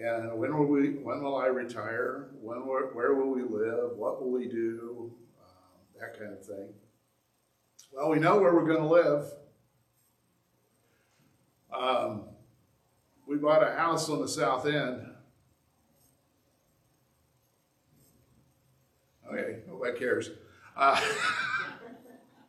And 0.00 0.38
when 0.38 0.56
will 0.56 0.66
we? 0.66 0.90
When 0.90 1.22
will 1.22 1.36
I 1.36 1.46
retire? 1.46 2.30
When? 2.40 2.60
Where, 2.60 3.14
will 3.14 3.30
we 3.30 3.42
live? 3.42 3.96
What 3.96 4.22
will 4.22 4.30
we 4.30 4.48
do? 4.48 5.12
Um, 5.40 6.00
that 6.00 6.18
kind 6.18 6.32
of 6.32 6.44
thing. 6.44 6.68
Well, 7.92 8.10
we 8.10 8.18
know 8.18 8.40
where 8.40 8.54
we're 8.54 8.66
going 8.66 8.80
to 8.80 8.88
live. 8.88 9.32
Um, 11.72 12.22
bought 13.44 13.62
a 13.62 13.76
house 13.76 14.08
on 14.08 14.20
the 14.20 14.28
south 14.28 14.66
end. 14.66 15.06
Okay, 19.30 19.58
nobody 19.66 19.98
cares. 19.98 20.30
Uh, 20.76 21.00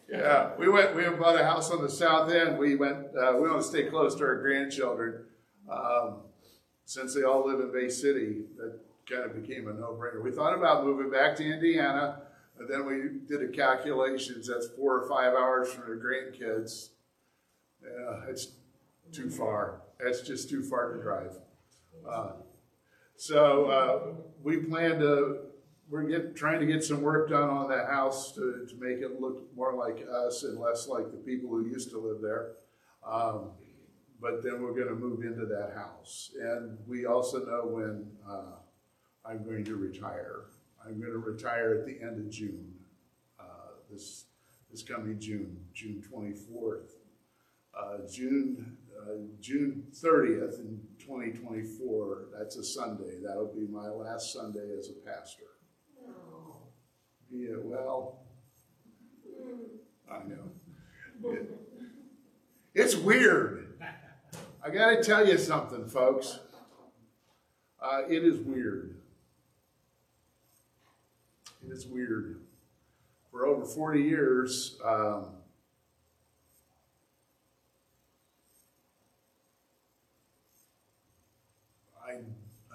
yeah, 0.10 0.52
we 0.58 0.68
went. 0.68 0.96
We 0.96 1.04
bought 1.10 1.40
a 1.40 1.44
house 1.44 1.72
on 1.72 1.82
the 1.82 1.90
south 1.90 2.32
end. 2.32 2.58
We 2.58 2.76
went. 2.76 3.08
Uh, 3.16 3.34
we 3.36 3.50
want 3.50 3.62
to 3.62 3.68
stay 3.68 3.84
close 3.84 4.16
to 4.16 4.24
our 4.24 4.42
grandchildren. 4.42 5.26
Um, 5.72 6.18
since 6.86 7.14
they 7.14 7.24
all 7.24 7.48
live 7.48 7.60
in 7.60 7.72
Bay 7.72 7.90
City, 7.90 8.44
that 8.58 8.80
kind 9.10 9.24
of 9.24 9.34
became 9.42 9.68
a 9.68 9.74
no-brainer. 9.74 10.22
We 10.22 10.32
thought 10.32 10.58
about 10.58 10.84
moving 10.84 11.10
back 11.10 11.36
to 11.38 11.44
Indiana, 11.46 12.24
but 12.58 12.68
then 12.68 12.86
we 12.86 13.20
did 13.28 13.42
a 13.48 13.52
calculations. 13.52 14.48
That's 14.48 14.68
four 14.68 15.02
or 15.02 15.08
five 15.08 15.34
hours 15.34 15.72
from 15.72 15.90
the 15.90 16.04
grandkids. 16.04 16.90
Yeah, 17.82 18.30
it's 18.30 18.48
too 19.14 19.30
far. 19.30 19.82
That's 20.00 20.22
just 20.22 20.50
too 20.50 20.64
far 20.64 20.94
to 20.94 21.02
drive. 21.02 21.38
Uh, 22.08 22.32
so 23.16 23.66
uh, 23.66 24.14
we 24.42 24.58
plan 24.58 25.00
to, 25.00 25.38
we're 25.90 26.04
get, 26.04 26.36
trying 26.36 26.60
to 26.60 26.66
get 26.66 26.84
some 26.84 27.02
work 27.02 27.30
done 27.30 27.50
on 27.50 27.70
that 27.70 27.88
house 27.88 28.32
to, 28.34 28.66
to 28.68 28.76
make 28.80 29.00
it 29.00 29.22
look 29.22 29.56
more 29.56 29.74
like 29.76 30.06
us 30.12 30.44
and 30.44 30.60
less 30.60 30.88
like 30.88 31.12
the 31.12 31.18
people 31.18 31.50
who 31.50 31.66
used 31.66 31.92
to 31.92 32.00
live 32.00 32.22
there. 32.22 32.54
Um, 33.06 33.52
but 34.20 34.42
then 34.42 34.62
we're 34.62 34.74
going 34.74 34.88
to 34.88 34.96
move 34.96 35.24
into 35.24 35.46
that 35.46 35.74
house. 35.76 36.32
And 36.40 36.78
we 36.88 37.06
also 37.06 37.40
know 37.40 37.64
when 37.66 38.08
uh, 38.28 38.56
I'm 39.26 39.44
going 39.44 39.64
to 39.66 39.76
retire. 39.76 40.46
I'm 40.86 41.00
going 41.00 41.12
to 41.12 41.20
retire 41.20 41.80
at 41.80 41.86
the 41.86 42.02
end 42.02 42.20
of 42.20 42.30
June, 42.30 42.74
uh, 43.40 43.76
this, 43.92 44.26
this 44.72 44.82
coming 44.82 45.20
June, 45.20 45.58
June 45.74 46.04
24th. 46.12 46.92
Uh, 47.78 47.98
June 48.12 48.78
June 49.40 49.84
30th 49.94 50.60
in 50.60 50.80
2024, 51.00 52.26
that's 52.38 52.56
a 52.58 52.64
Sunday. 52.64 53.20
That'll 53.26 53.54
be 53.54 53.68
my 53.68 53.90
last 53.90 54.34
Sunday 54.34 54.78
as 54.78 54.90
a 54.90 55.10
pastor. 55.10 55.44
Oh. 56.08 56.58
Yeah, 57.32 57.56
well, 57.62 58.20
I 60.10 60.20
know. 60.28 60.52
It, 61.32 61.60
it's 62.74 62.96
weird. 62.96 63.80
I 64.64 64.70
got 64.70 64.92
to 64.92 65.04
tell 65.04 65.28
you 65.28 65.38
something, 65.38 65.88
folks. 65.88 66.40
Uh, 67.82 68.04
it 68.10 68.24
is 68.24 68.40
weird. 68.40 69.02
It 71.66 71.72
is 71.72 71.86
weird. 71.86 72.42
For 73.30 73.46
over 73.46 73.66
40 73.66 74.02
years, 74.02 74.78
um, 74.86 75.28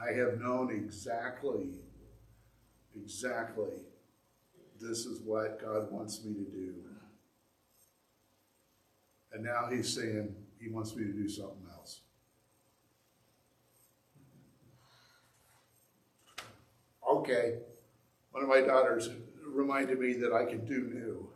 I 0.00 0.12
have 0.12 0.40
known 0.40 0.70
exactly, 0.70 1.70
exactly 2.94 3.72
this 4.80 5.06
is 5.06 5.20
what 5.20 5.60
God 5.60 5.90
wants 5.90 6.24
me 6.24 6.34
to 6.34 6.50
do. 6.50 6.74
And 9.32 9.44
now 9.44 9.68
he's 9.70 9.94
saying 9.94 10.34
he 10.60 10.68
wants 10.70 10.94
me 10.96 11.04
to 11.04 11.12
do 11.12 11.28
something 11.28 11.66
else. 11.72 12.00
Okay. 17.08 17.58
One 18.30 18.42
of 18.42 18.48
my 18.48 18.60
daughters 18.60 19.10
reminded 19.46 19.98
me 19.98 20.14
that 20.14 20.32
I 20.32 20.44
can 20.44 20.64
do 20.64 20.90
new. 20.92 21.28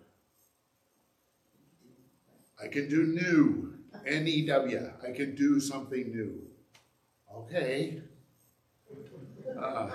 I 2.63 2.69
can 2.69 2.89
do 2.89 3.05
new. 3.05 3.75
N 4.07 4.27
E 4.27 4.47
W. 4.47 4.93
I 5.07 5.13
can 5.13 5.35
do 5.35 5.61
something 5.61 6.11
new. 6.11 6.43
Okay. 7.35 8.03
Uh, 9.61 9.91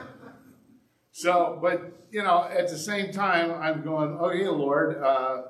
so, 1.11 1.59
but 1.61 1.97
you 2.11 2.23
know, 2.23 2.43
at 2.43 2.69
the 2.69 2.77
same 2.77 3.11
time, 3.11 3.51
I'm 3.51 3.81
going, 3.83 4.11
okay, 4.11 4.47
Lord, 4.47 5.01
uh, 5.03 5.43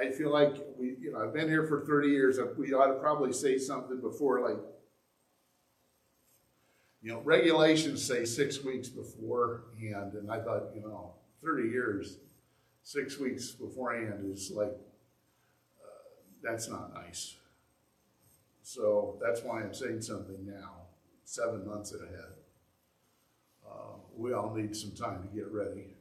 I 0.00 0.10
feel 0.10 0.32
like 0.32 0.56
we, 0.78 0.96
you 1.00 1.12
know, 1.12 1.20
I've 1.20 1.34
been 1.34 1.48
here 1.48 1.66
for 1.66 1.84
30 1.84 2.08
years. 2.08 2.38
We 2.56 2.72
ought 2.72 2.86
to 2.86 2.94
probably 2.94 3.32
say 3.32 3.58
something 3.58 4.00
before, 4.00 4.40
like, 4.40 4.58
you 7.02 7.12
know, 7.12 7.20
regulations 7.20 8.02
say 8.02 8.24
six 8.24 8.62
weeks 8.62 8.88
beforehand, 8.88 10.14
and 10.14 10.30
I 10.30 10.40
thought, 10.40 10.64
you 10.74 10.82
know, 10.82 11.14
30 11.42 11.68
years, 11.70 12.18
six 12.82 13.18
weeks 13.18 13.50
beforehand 13.50 14.30
is 14.30 14.50
like, 14.50 14.68
uh, 14.68 16.02
that's 16.42 16.68
not 16.68 16.92
nice. 16.94 17.36
So 18.62 19.18
that's 19.22 19.42
why 19.42 19.62
I'm 19.62 19.74
saying 19.74 20.02
something 20.02 20.46
now, 20.46 20.82
seven 21.24 21.66
months 21.66 21.94
ahead. 21.94 22.39
We 24.20 24.34
all 24.34 24.54
need 24.54 24.76
some 24.76 24.90
time 24.90 25.22
to 25.22 25.34
get 25.34 25.50
ready. 25.50 25.96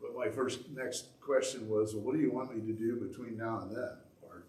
But 0.00 0.16
my 0.16 0.28
first 0.28 0.68
next 0.70 1.20
question 1.20 1.68
was, 1.68 1.94
well, 1.94 2.02
what 2.02 2.16
do 2.16 2.20
you 2.20 2.32
want 2.32 2.52
me 2.52 2.60
to 2.66 2.76
do 2.76 2.96
between 2.96 3.36
now 3.36 3.60
and 3.60 3.76
then? 3.76 3.90
Or 4.22 4.42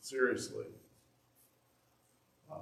seriously. 0.00 0.66
Um, 2.50 2.58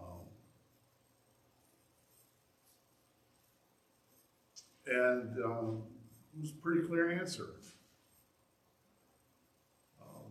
and 4.87 5.43
um, 5.43 5.83
it 6.37 6.43
was 6.43 6.51
a 6.51 6.63
pretty 6.63 6.87
clear 6.87 7.11
answer. 7.11 7.47
Um, 10.03 10.27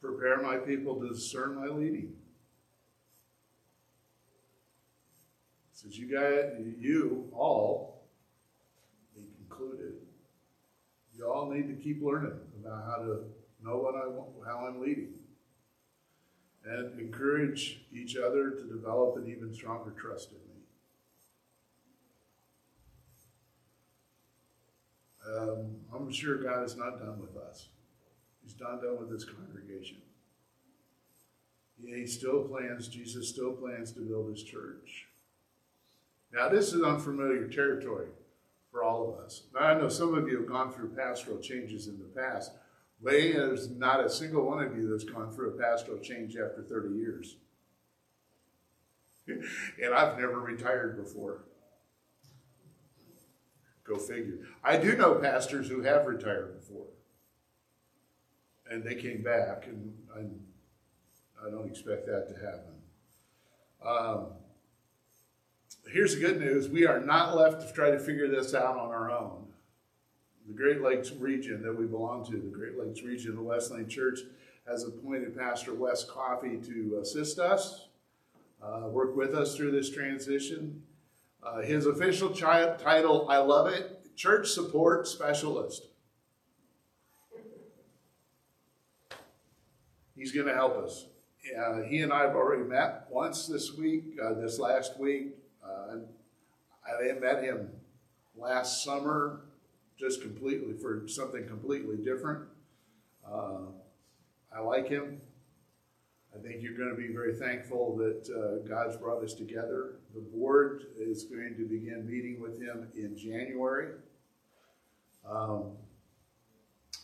prepare 0.00 0.42
my 0.42 0.56
people 0.56 1.00
to 1.00 1.10
discern 1.10 1.54
my 1.54 1.68
leading. 1.68 2.14
Says 5.76 5.96
you 5.98 6.10
got 6.10 6.58
you 6.78 7.28
all, 7.34 8.00
he 9.14 9.26
concluded, 9.36 9.92
you 11.14 11.30
all 11.30 11.50
need 11.50 11.68
to 11.68 11.74
keep 11.74 12.02
learning 12.02 12.40
about 12.58 12.82
how 12.86 12.96
to 13.02 13.24
know 13.62 13.76
what 13.76 13.94
I 13.94 14.06
want, 14.08 14.30
how 14.46 14.66
I'm 14.66 14.80
leading. 14.80 15.12
And 16.64 16.98
encourage 16.98 17.82
each 17.92 18.16
other 18.16 18.52
to 18.52 18.64
develop 18.64 19.18
an 19.18 19.28
even 19.30 19.52
stronger 19.52 19.90
trust 19.90 20.30
in 20.30 20.38
me. 20.38 20.44
Um, 25.38 25.76
I'm 25.94 26.10
sure 26.10 26.38
God 26.38 26.64
is 26.64 26.74
not 26.74 27.00
done 27.00 27.20
with 27.20 27.36
us. 27.36 27.68
He's 28.42 28.58
not 28.58 28.80
done 28.80 28.98
with 28.98 29.10
this 29.10 29.26
congregation. 29.26 29.98
He 31.84 32.06
still 32.06 32.44
plans, 32.44 32.88
Jesus 32.88 33.28
still 33.28 33.52
plans 33.52 33.92
to 33.92 34.00
build 34.00 34.30
his 34.30 34.42
church. 34.42 35.05
Now, 36.32 36.48
this 36.48 36.72
is 36.72 36.82
unfamiliar 36.82 37.48
territory 37.48 38.08
for 38.70 38.82
all 38.82 39.08
of 39.08 39.24
us. 39.24 39.44
Now, 39.54 39.60
I 39.60 39.74
know 39.78 39.88
some 39.88 40.14
of 40.14 40.28
you 40.28 40.38
have 40.38 40.48
gone 40.48 40.72
through 40.72 40.90
pastoral 40.90 41.38
changes 41.38 41.86
in 41.86 41.98
the 41.98 42.20
past. 42.20 42.52
But 43.02 43.12
There's 43.12 43.70
not 43.70 44.04
a 44.04 44.08
single 44.08 44.46
one 44.46 44.62
of 44.62 44.76
you 44.76 44.88
that's 44.88 45.04
gone 45.04 45.32
through 45.32 45.50
a 45.50 45.58
pastoral 45.58 45.98
change 45.98 46.36
after 46.36 46.62
30 46.62 46.94
years. 46.94 47.36
and 49.26 49.94
I've 49.94 50.18
never 50.18 50.40
retired 50.40 50.96
before. 50.96 51.44
Go 53.84 53.96
figure. 53.96 54.38
I 54.64 54.76
do 54.76 54.96
know 54.96 55.16
pastors 55.16 55.68
who 55.68 55.82
have 55.82 56.06
retired 56.06 56.58
before. 56.58 56.86
And 58.68 58.82
they 58.82 58.96
came 58.96 59.22
back, 59.22 59.66
and 59.66 59.94
I, 60.14 61.46
I 61.46 61.50
don't 61.50 61.68
expect 61.68 62.06
that 62.06 62.28
to 62.28 62.34
happen. 62.34 62.74
Um, 63.84 64.26
here's 65.92 66.14
the 66.14 66.20
good 66.20 66.40
news 66.40 66.68
we 66.68 66.86
are 66.86 67.00
not 67.00 67.36
left 67.36 67.66
to 67.66 67.72
try 67.72 67.90
to 67.90 67.98
figure 67.98 68.28
this 68.28 68.54
out 68.54 68.76
on 68.76 68.90
our 68.90 69.10
own. 69.10 69.46
The 70.46 70.54
Great 70.54 70.80
Lakes 70.80 71.12
region 71.12 71.62
that 71.62 71.76
we 71.76 71.86
belong 71.86 72.24
to, 72.26 72.32
the 72.32 72.56
Great 72.56 72.78
Lakes 72.78 73.02
region 73.02 73.30
of 73.30 73.36
the 73.36 73.42
Wesleyan 73.42 73.88
Church, 73.88 74.20
has 74.68 74.84
appointed 74.84 75.36
Pastor 75.36 75.74
Wes 75.74 76.04
Coffey 76.04 76.58
to 76.58 76.98
assist 77.00 77.38
us, 77.38 77.88
uh, 78.62 78.88
work 78.88 79.16
with 79.16 79.34
us 79.34 79.56
through 79.56 79.72
this 79.72 79.90
transition. 79.90 80.82
Uh, 81.42 81.62
his 81.62 81.86
official 81.86 82.30
title, 82.30 83.26
I 83.28 83.38
love 83.38 83.68
it, 83.68 84.14
Church 84.16 84.48
Support 84.48 85.06
Specialist. 85.06 85.88
He's 90.16 90.32
going 90.32 90.46
to 90.46 90.54
help 90.54 90.76
us. 90.78 91.06
Uh, 91.56 91.82
he 91.82 92.00
and 92.00 92.12
I 92.12 92.22
have 92.22 92.34
already 92.34 92.64
met 92.64 93.06
once 93.10 93.46
this 93.46 93.74
week, 93.74 94.16
uh, 94.22 94.34
this 94.34 94.58
last 94.58 94.98
week. 94.98 95.36
Uh, 95.66 95.96
I 96.86 97.18
met 97.18 97.42
him 97.42 97.70
last 98.36 98.84
summer, 98.84 99.40
just 99.98 100.22
completely 100.22 100.74
for 100.74 101.08
something 101.08 101.46
completely 101.46 101.96
different. 101.96 102.44
Uh, 103.26 103.66
I 104.54 104.60
like 104.60 104.88
him. 104.88 105.20
I 106.34 106.38
think 106.38 106.62
you're 106.62 106.76
going 106.76 106.90
to 106.90 106.96
be 106.96 107.12
very 107.12 107.34
thankful 107.34 107.96
that 107.96 108.28
uh, 108.28 108.68
God's 108.68 108.96
brought 108.96 109.24
us 109.24 109.32
together. 109.32 109.94
The 110.14 110.20
board 110.20 110.84
is 110.98 111.24
going 111.24 111.56
to 111.56 111.64
begin 111.64 112.06
meeting 112.06 112.40
with 112.40 112.60
him 112.60 112.88
in 112.94 113.16
January. 113.16 113.92
Um, 115.28 115.72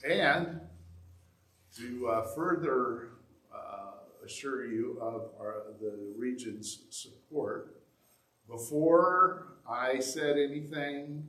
and 0.09 0.61
to 1.77 2.09
uh, 2.09 2.23
further 2.35 3.09
uh, 3.55 4.25
assure 4.25 4.67
you 4.67 4.99
of 5.01 5.31
our, 5.41 5.63
the 5.81 6.13
region's 6.17 6.81
support, 6.91 7.82
before 8.53 9.47
I 9.67 9.99
said 9.99 10.37
anything 10.37 11.27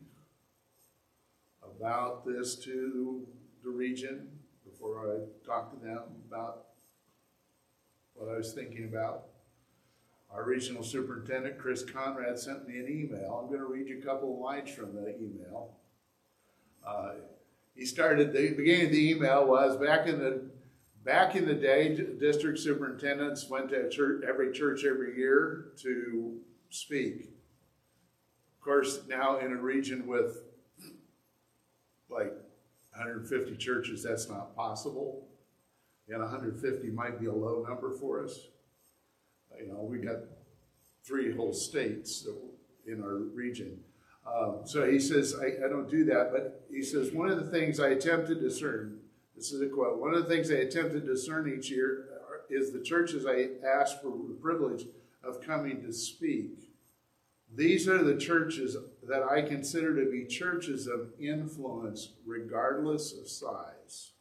about 1.63 2.25
this 2.25 2.55
to 2.65 3.25
the 3.63 3.69
region, 3.69 4.27
before 4.65 5.09
I 5.09 5.47
talked 5.47 5.73
to 5.73 5.85
them 5.85 6.01
about 6.27 6.65
what 8.13 8.29
I 8.29 8.37
was 8.37 8.51
thinking 8.51 8.83
about, 8.83 9.27
our 10.33 10.43
regional 10.43 10.83
superintendent, 10.83 11.57
Chris 11.57 11.83
Conrad, 11.83 12.37
sent 12.37 12.67
me 12.67 12.79
an 12.79 12.89
email. 12.89 13.39
I'm 13.41 13.47
going 13.47 13.59
to 13.59 13.71
read 13.71 13.87
you 13.87 13.99
a 13.99 14.05
couple 14.05 14.33
of 14.33 14.39
lines 14.39 14.69
from 14.69 14.93
the 14.93 15.15
email. 15.15 15.77
Uh, 16.85 17.11
he 17.73 17.85
started, 17.85 18.33
the 18.33 18.49
beginning 18.49 18.87
of 18.87 18.91
the 18.91 19.11
email 19.11 19.47
was 19.47 19.77
back 19.77 20.07
in 20.07 20.19
the 20.19 20.49
back 21.05 21.35
in 21.35 21.45
the 21.45 21.53
day, 21.53 21.95
district 22.19 22.59
superintendents 22.59 23.49
went 23.49 23.69
to 23.69 23.89
church, 23.89 24.23
every 24.27 24.53
church 24.53 24.85
every 24.85 25.17
year 25.17 25.65
to 25.77 26.39
speak. 26.73 27.29
Of 28.57 28.61
course, 28.63 29.01
now 29.07 29.37
in 29.37 29.51
a 29.51 29.57
region 29.57 30.07
with 30.07 30.41
like 32.09 32.33
150 32.95 33.55
churches, 33.57 34.03
that's 34.03 34.27
not 34.27 34.55
possible. 34.55 35.27
And 36.09 36.19
150 36.19 36.89
might 36.89 37.19
be 37.19 37.27
a 37.27 37.33
low 37.33 37.65
number 37.67 37.91
for 37.91 38.23
us. 38.23 38.47
You 39.57 39.67
know, 39.67 39.81
we 39.83 39.99
got 39.99 40.17
three 41.03 41.35
whole 41.35 41.53
states 41.53 42.27
in 42.87 43.03
our 43.03 43.17
region. 43.17 43.79
Um, 44.25 44.61
so 44.65 44.89
he 44.89 44.99
says, 44.99 45.35
I, 45.39 45.65
I, 45.65 45.69
don't 45.69 45.89
do 45.89 46.05
that, 46.05 46.31
but 46.31 46.65
he 46.71 46.81
says, 46.81 47.11
one 47.11 47.29
of 47.29 47.37
the 47.37 47.51
things 47.51 47.79
I 47.79 47.89
attempt 47.89 48.27
to 48.27 48.35
discern, 48.35 48.99
this 49.35 49.51
is 49.51 49.61
a 49.61 49.67
quote, 49.67 49.99
one 49.99 50.13
of 50.13 50.23
the 50.23 50.29
things 50.33 50.49
I 50.49 50.55
attempt 50.55 50.93
to 50.93 51.01
discern 51.01 51.53
each 51.53 51.69
year 51.69 52.07
is 52.49 52.71
the 52.71 52.79
churches 52.79 53.25
I 53.25 53.49
ask 53.67 54.01
for 54.01 54.11
the 54.11 54.37
privilege 54.41 54.85
of 55.23 55.41
coming 55.41 55.81
to 55.81 55.93
speak. 55.93 56.69
These 57.55 57.87
are 57.87 58.03
the 58.03 58.17
churches 58.17 58.75
that 59.07 59.23
I 59.23 59.41
consider 59.41 59.95
to 60.03 60.11
be 60.11 60.25
churches 60.25 60.87
of 60.87 61.11
influence, 61.19 62.09
regardless 62.25 63.13
of 63.13 63.27
size. 63.27 64.13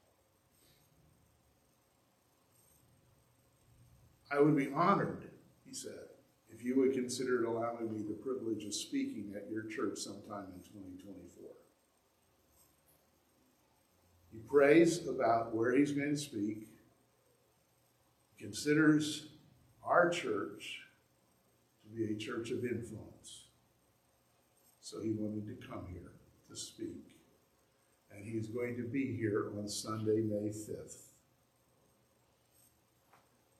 I 4.30 4.40
would 4.40 4.56
be 4.56 4.70
honored, 4.72 5.30
he 5.66 5.74
said, 5.74 6.08
if 6.50 6.62
you 6.62 6.78
would 6.78 6.92
consider 6.92 7.44
allowing 7.44 7.92
me 7.92 8.02
the 8.02 8.14
privilege 8.14 8.64
of 8.64 8.74
speaking 8.74 9.32
at 9.36 9.50
your 9.50 9.64
church 9.64 9.98
sometime 9.98 10.46
in 10.54 10.62
2024. 10.62 11.50
He 14.30 14.38
prays 14.38 15.06
about 15.06 15.54
where 15.54 15.74
he's 15.74 15.92
going 15.92 16.10
to 16.10 16.16
speak, 16.16 16.68
considers 18.38 19.28
our 19.84 20.08
church 20.08 20.81
be 21.94 22.12
a 22.12 22.16
church 22.16 22.50
of 22.50 22.64
influence. 22.64 23.44
So 24.80 25.00
he 25.00 25.10
wanted 25.10 25.46
to 25.46 25.66
come 25.66 25.86
here 25.90 26.12
to 26.50 26.56
speak. 26.56 27.16
And 28.14 28.24
he's 28.24 28.48
going 28.48 28.76
to 28.76 28.82
be 28.82 29.16
here 29.16 29.50
on 29.56 29.68
Sunday, 29.68 30.20
May 30.20 30.48
5th. 30.48 30.96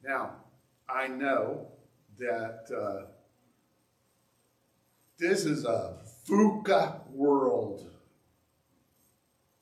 Now, 0.05 0.33
I 0.89 1.09
know 1.09 1.69
that 2.19 2.67
uh, 2.77 3.07
this 5.19 5.45
is 5.45 5.65
a 5.65 5.99
VUCA 6.29 7.09
world 7.11 7.89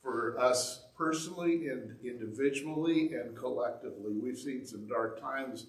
for 0.02 0.38
us 0.40 0.84
personally 0.96 1.68
and 1.68 1.96
individually 2.02 3.12
and 3.14 3.36
collectively. 3.36 4.12
We've 4.12 4.38
seen 4.38 4.66
some 4.66 4.86
dark 4.86 5.20
times 5.20 5.66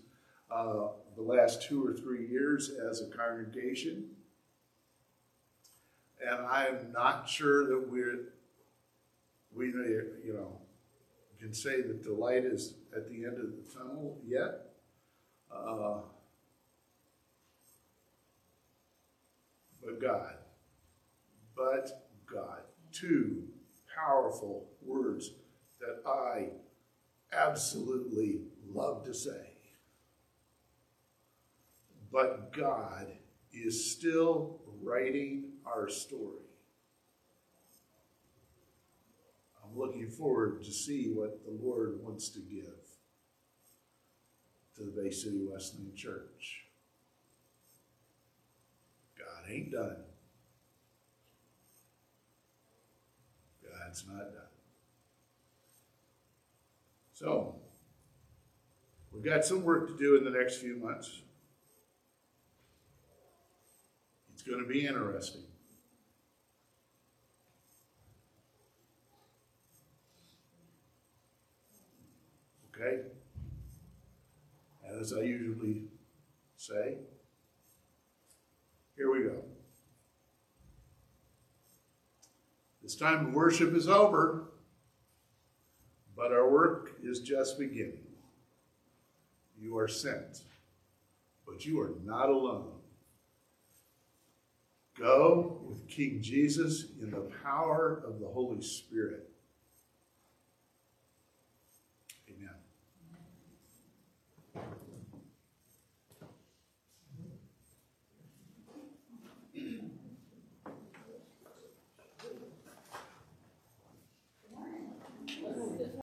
uh, 0.51 0.87
the 1.15 1.21
last 1.21 1.61
two 1.63 1.85
or 1.85 1.93
three 1.93 2.27
years 2.27 2.71
as 2.89 3.01
a 3.01 3.07
congregation. 3.07 4.05
And 6.25 6.45
I'm 6.45 6.91
not 6.91 7.27
sure 7.27 7.65
that 7.67 7.89
we're, 7.89 8.33
we, 9.53 9.67
you 9.67 10.33
know, 10.33 10.61
can 11.39 11.53
say 11.53 11.81
that 11.81 12.03
the 12.03 12.13
light 12.13 12.45
is 12.45 12.75
at 12.95 13.09
the 13.09 13.25
end 13.25 13.37
of 13.39 13.51
the 13.51 13.63
tunnel 13.75 14.19
yet. 14.27 14.67
Uh, 15.51 16.01
but 19.83 19.99
God, 19.99 20.35
but 21.55 22.07
God, 22.31 22.59
two 22.91 23.43
powerful 23.95 24.67
words 24.83 25.31
that 25.79 26.07
I 26.07 26.49
absolutely 27.35 28.41
love 28.71 29.03
to 29.05 29.13
say. 29.13 29.50
But 32.11 32.51
God 32.51 33.07
is 33.53 33.91
still 33.91 34.59
writing 34.81 35.53
our 35.65 35.87
story. 35.87 36.41
I'm 39.63 39.79
looking 39.79 40.09
forward 40.09 40.63
to 40.63 40.71
see 40.71 41.11
what 41.13 41.43
the 41.45 41.51
Lord 41.51 41.99
wants 42.03 42.29
to 42.29 42.39
give 42.39 42.75
to 44.75 44.83
the 44.83 44.91
Bay 44.91 45.09
City 45.09 45.39
Wesleyan 45.49 45.95
Church. 45.95 46.65
God 49.17 49.49
ain't 49.49 49.71
done. 49.71 49.97
God's 53.63 54.05
not 54.07 54.17
done. 54.17 54.41
So, 57.13 57.55
we've 59.13 59.23
got 59.23 59.45
some 59.45 59.63
work 59.63 59.87
to 59.87 59.97
do 59.97 60.17
in 60.17 60.23
the 60.23 60.31
next 60.31 60.57
few 60.57 60.75
months. 60.75 61.21
It's 64.41 64.49
going 64.49 64.63
to 64.63 64.67
be 64.67 64.87
interesting. 64.87 65.43
Okay? 72.73 73.01
As 74.99 75.13
I 75.13 75.21
usually 75.21 75.83
say, 76.57 76.97
here 78.97 79.11
we 79.11 79.25
go. 79.25 79.43
This 82.81 82.95
time 82.95 83.27
of 83.27 83.33
worship 83.33 83.75
is 83.75 83.87
over, 83.87 84.45
but 86.15 86.31
our 86.31 86.49
work 86.49 86.93
is 87.03 87.19
just 87.19 87.59
beginning. 87.59 88.07
You 89.59 89.77
are 89.77 89.87
sent, 89.87 90.45
but 91.45 91.63
you 91.63 91.79
are 91.79 91.93
not 92.03 92.29
alone. 92.29 92.80
Go 95.01 95.61
with 95.67 95.87
King 95.87 96.21
Jesus 96.21 96.85
in 97.01 97.09
the 97.09 97.27
power 97.43 98.03
of 98.05 98.19
the 98.19 98.27
Holy 98.27 98.61
Spirit 98.61 99.30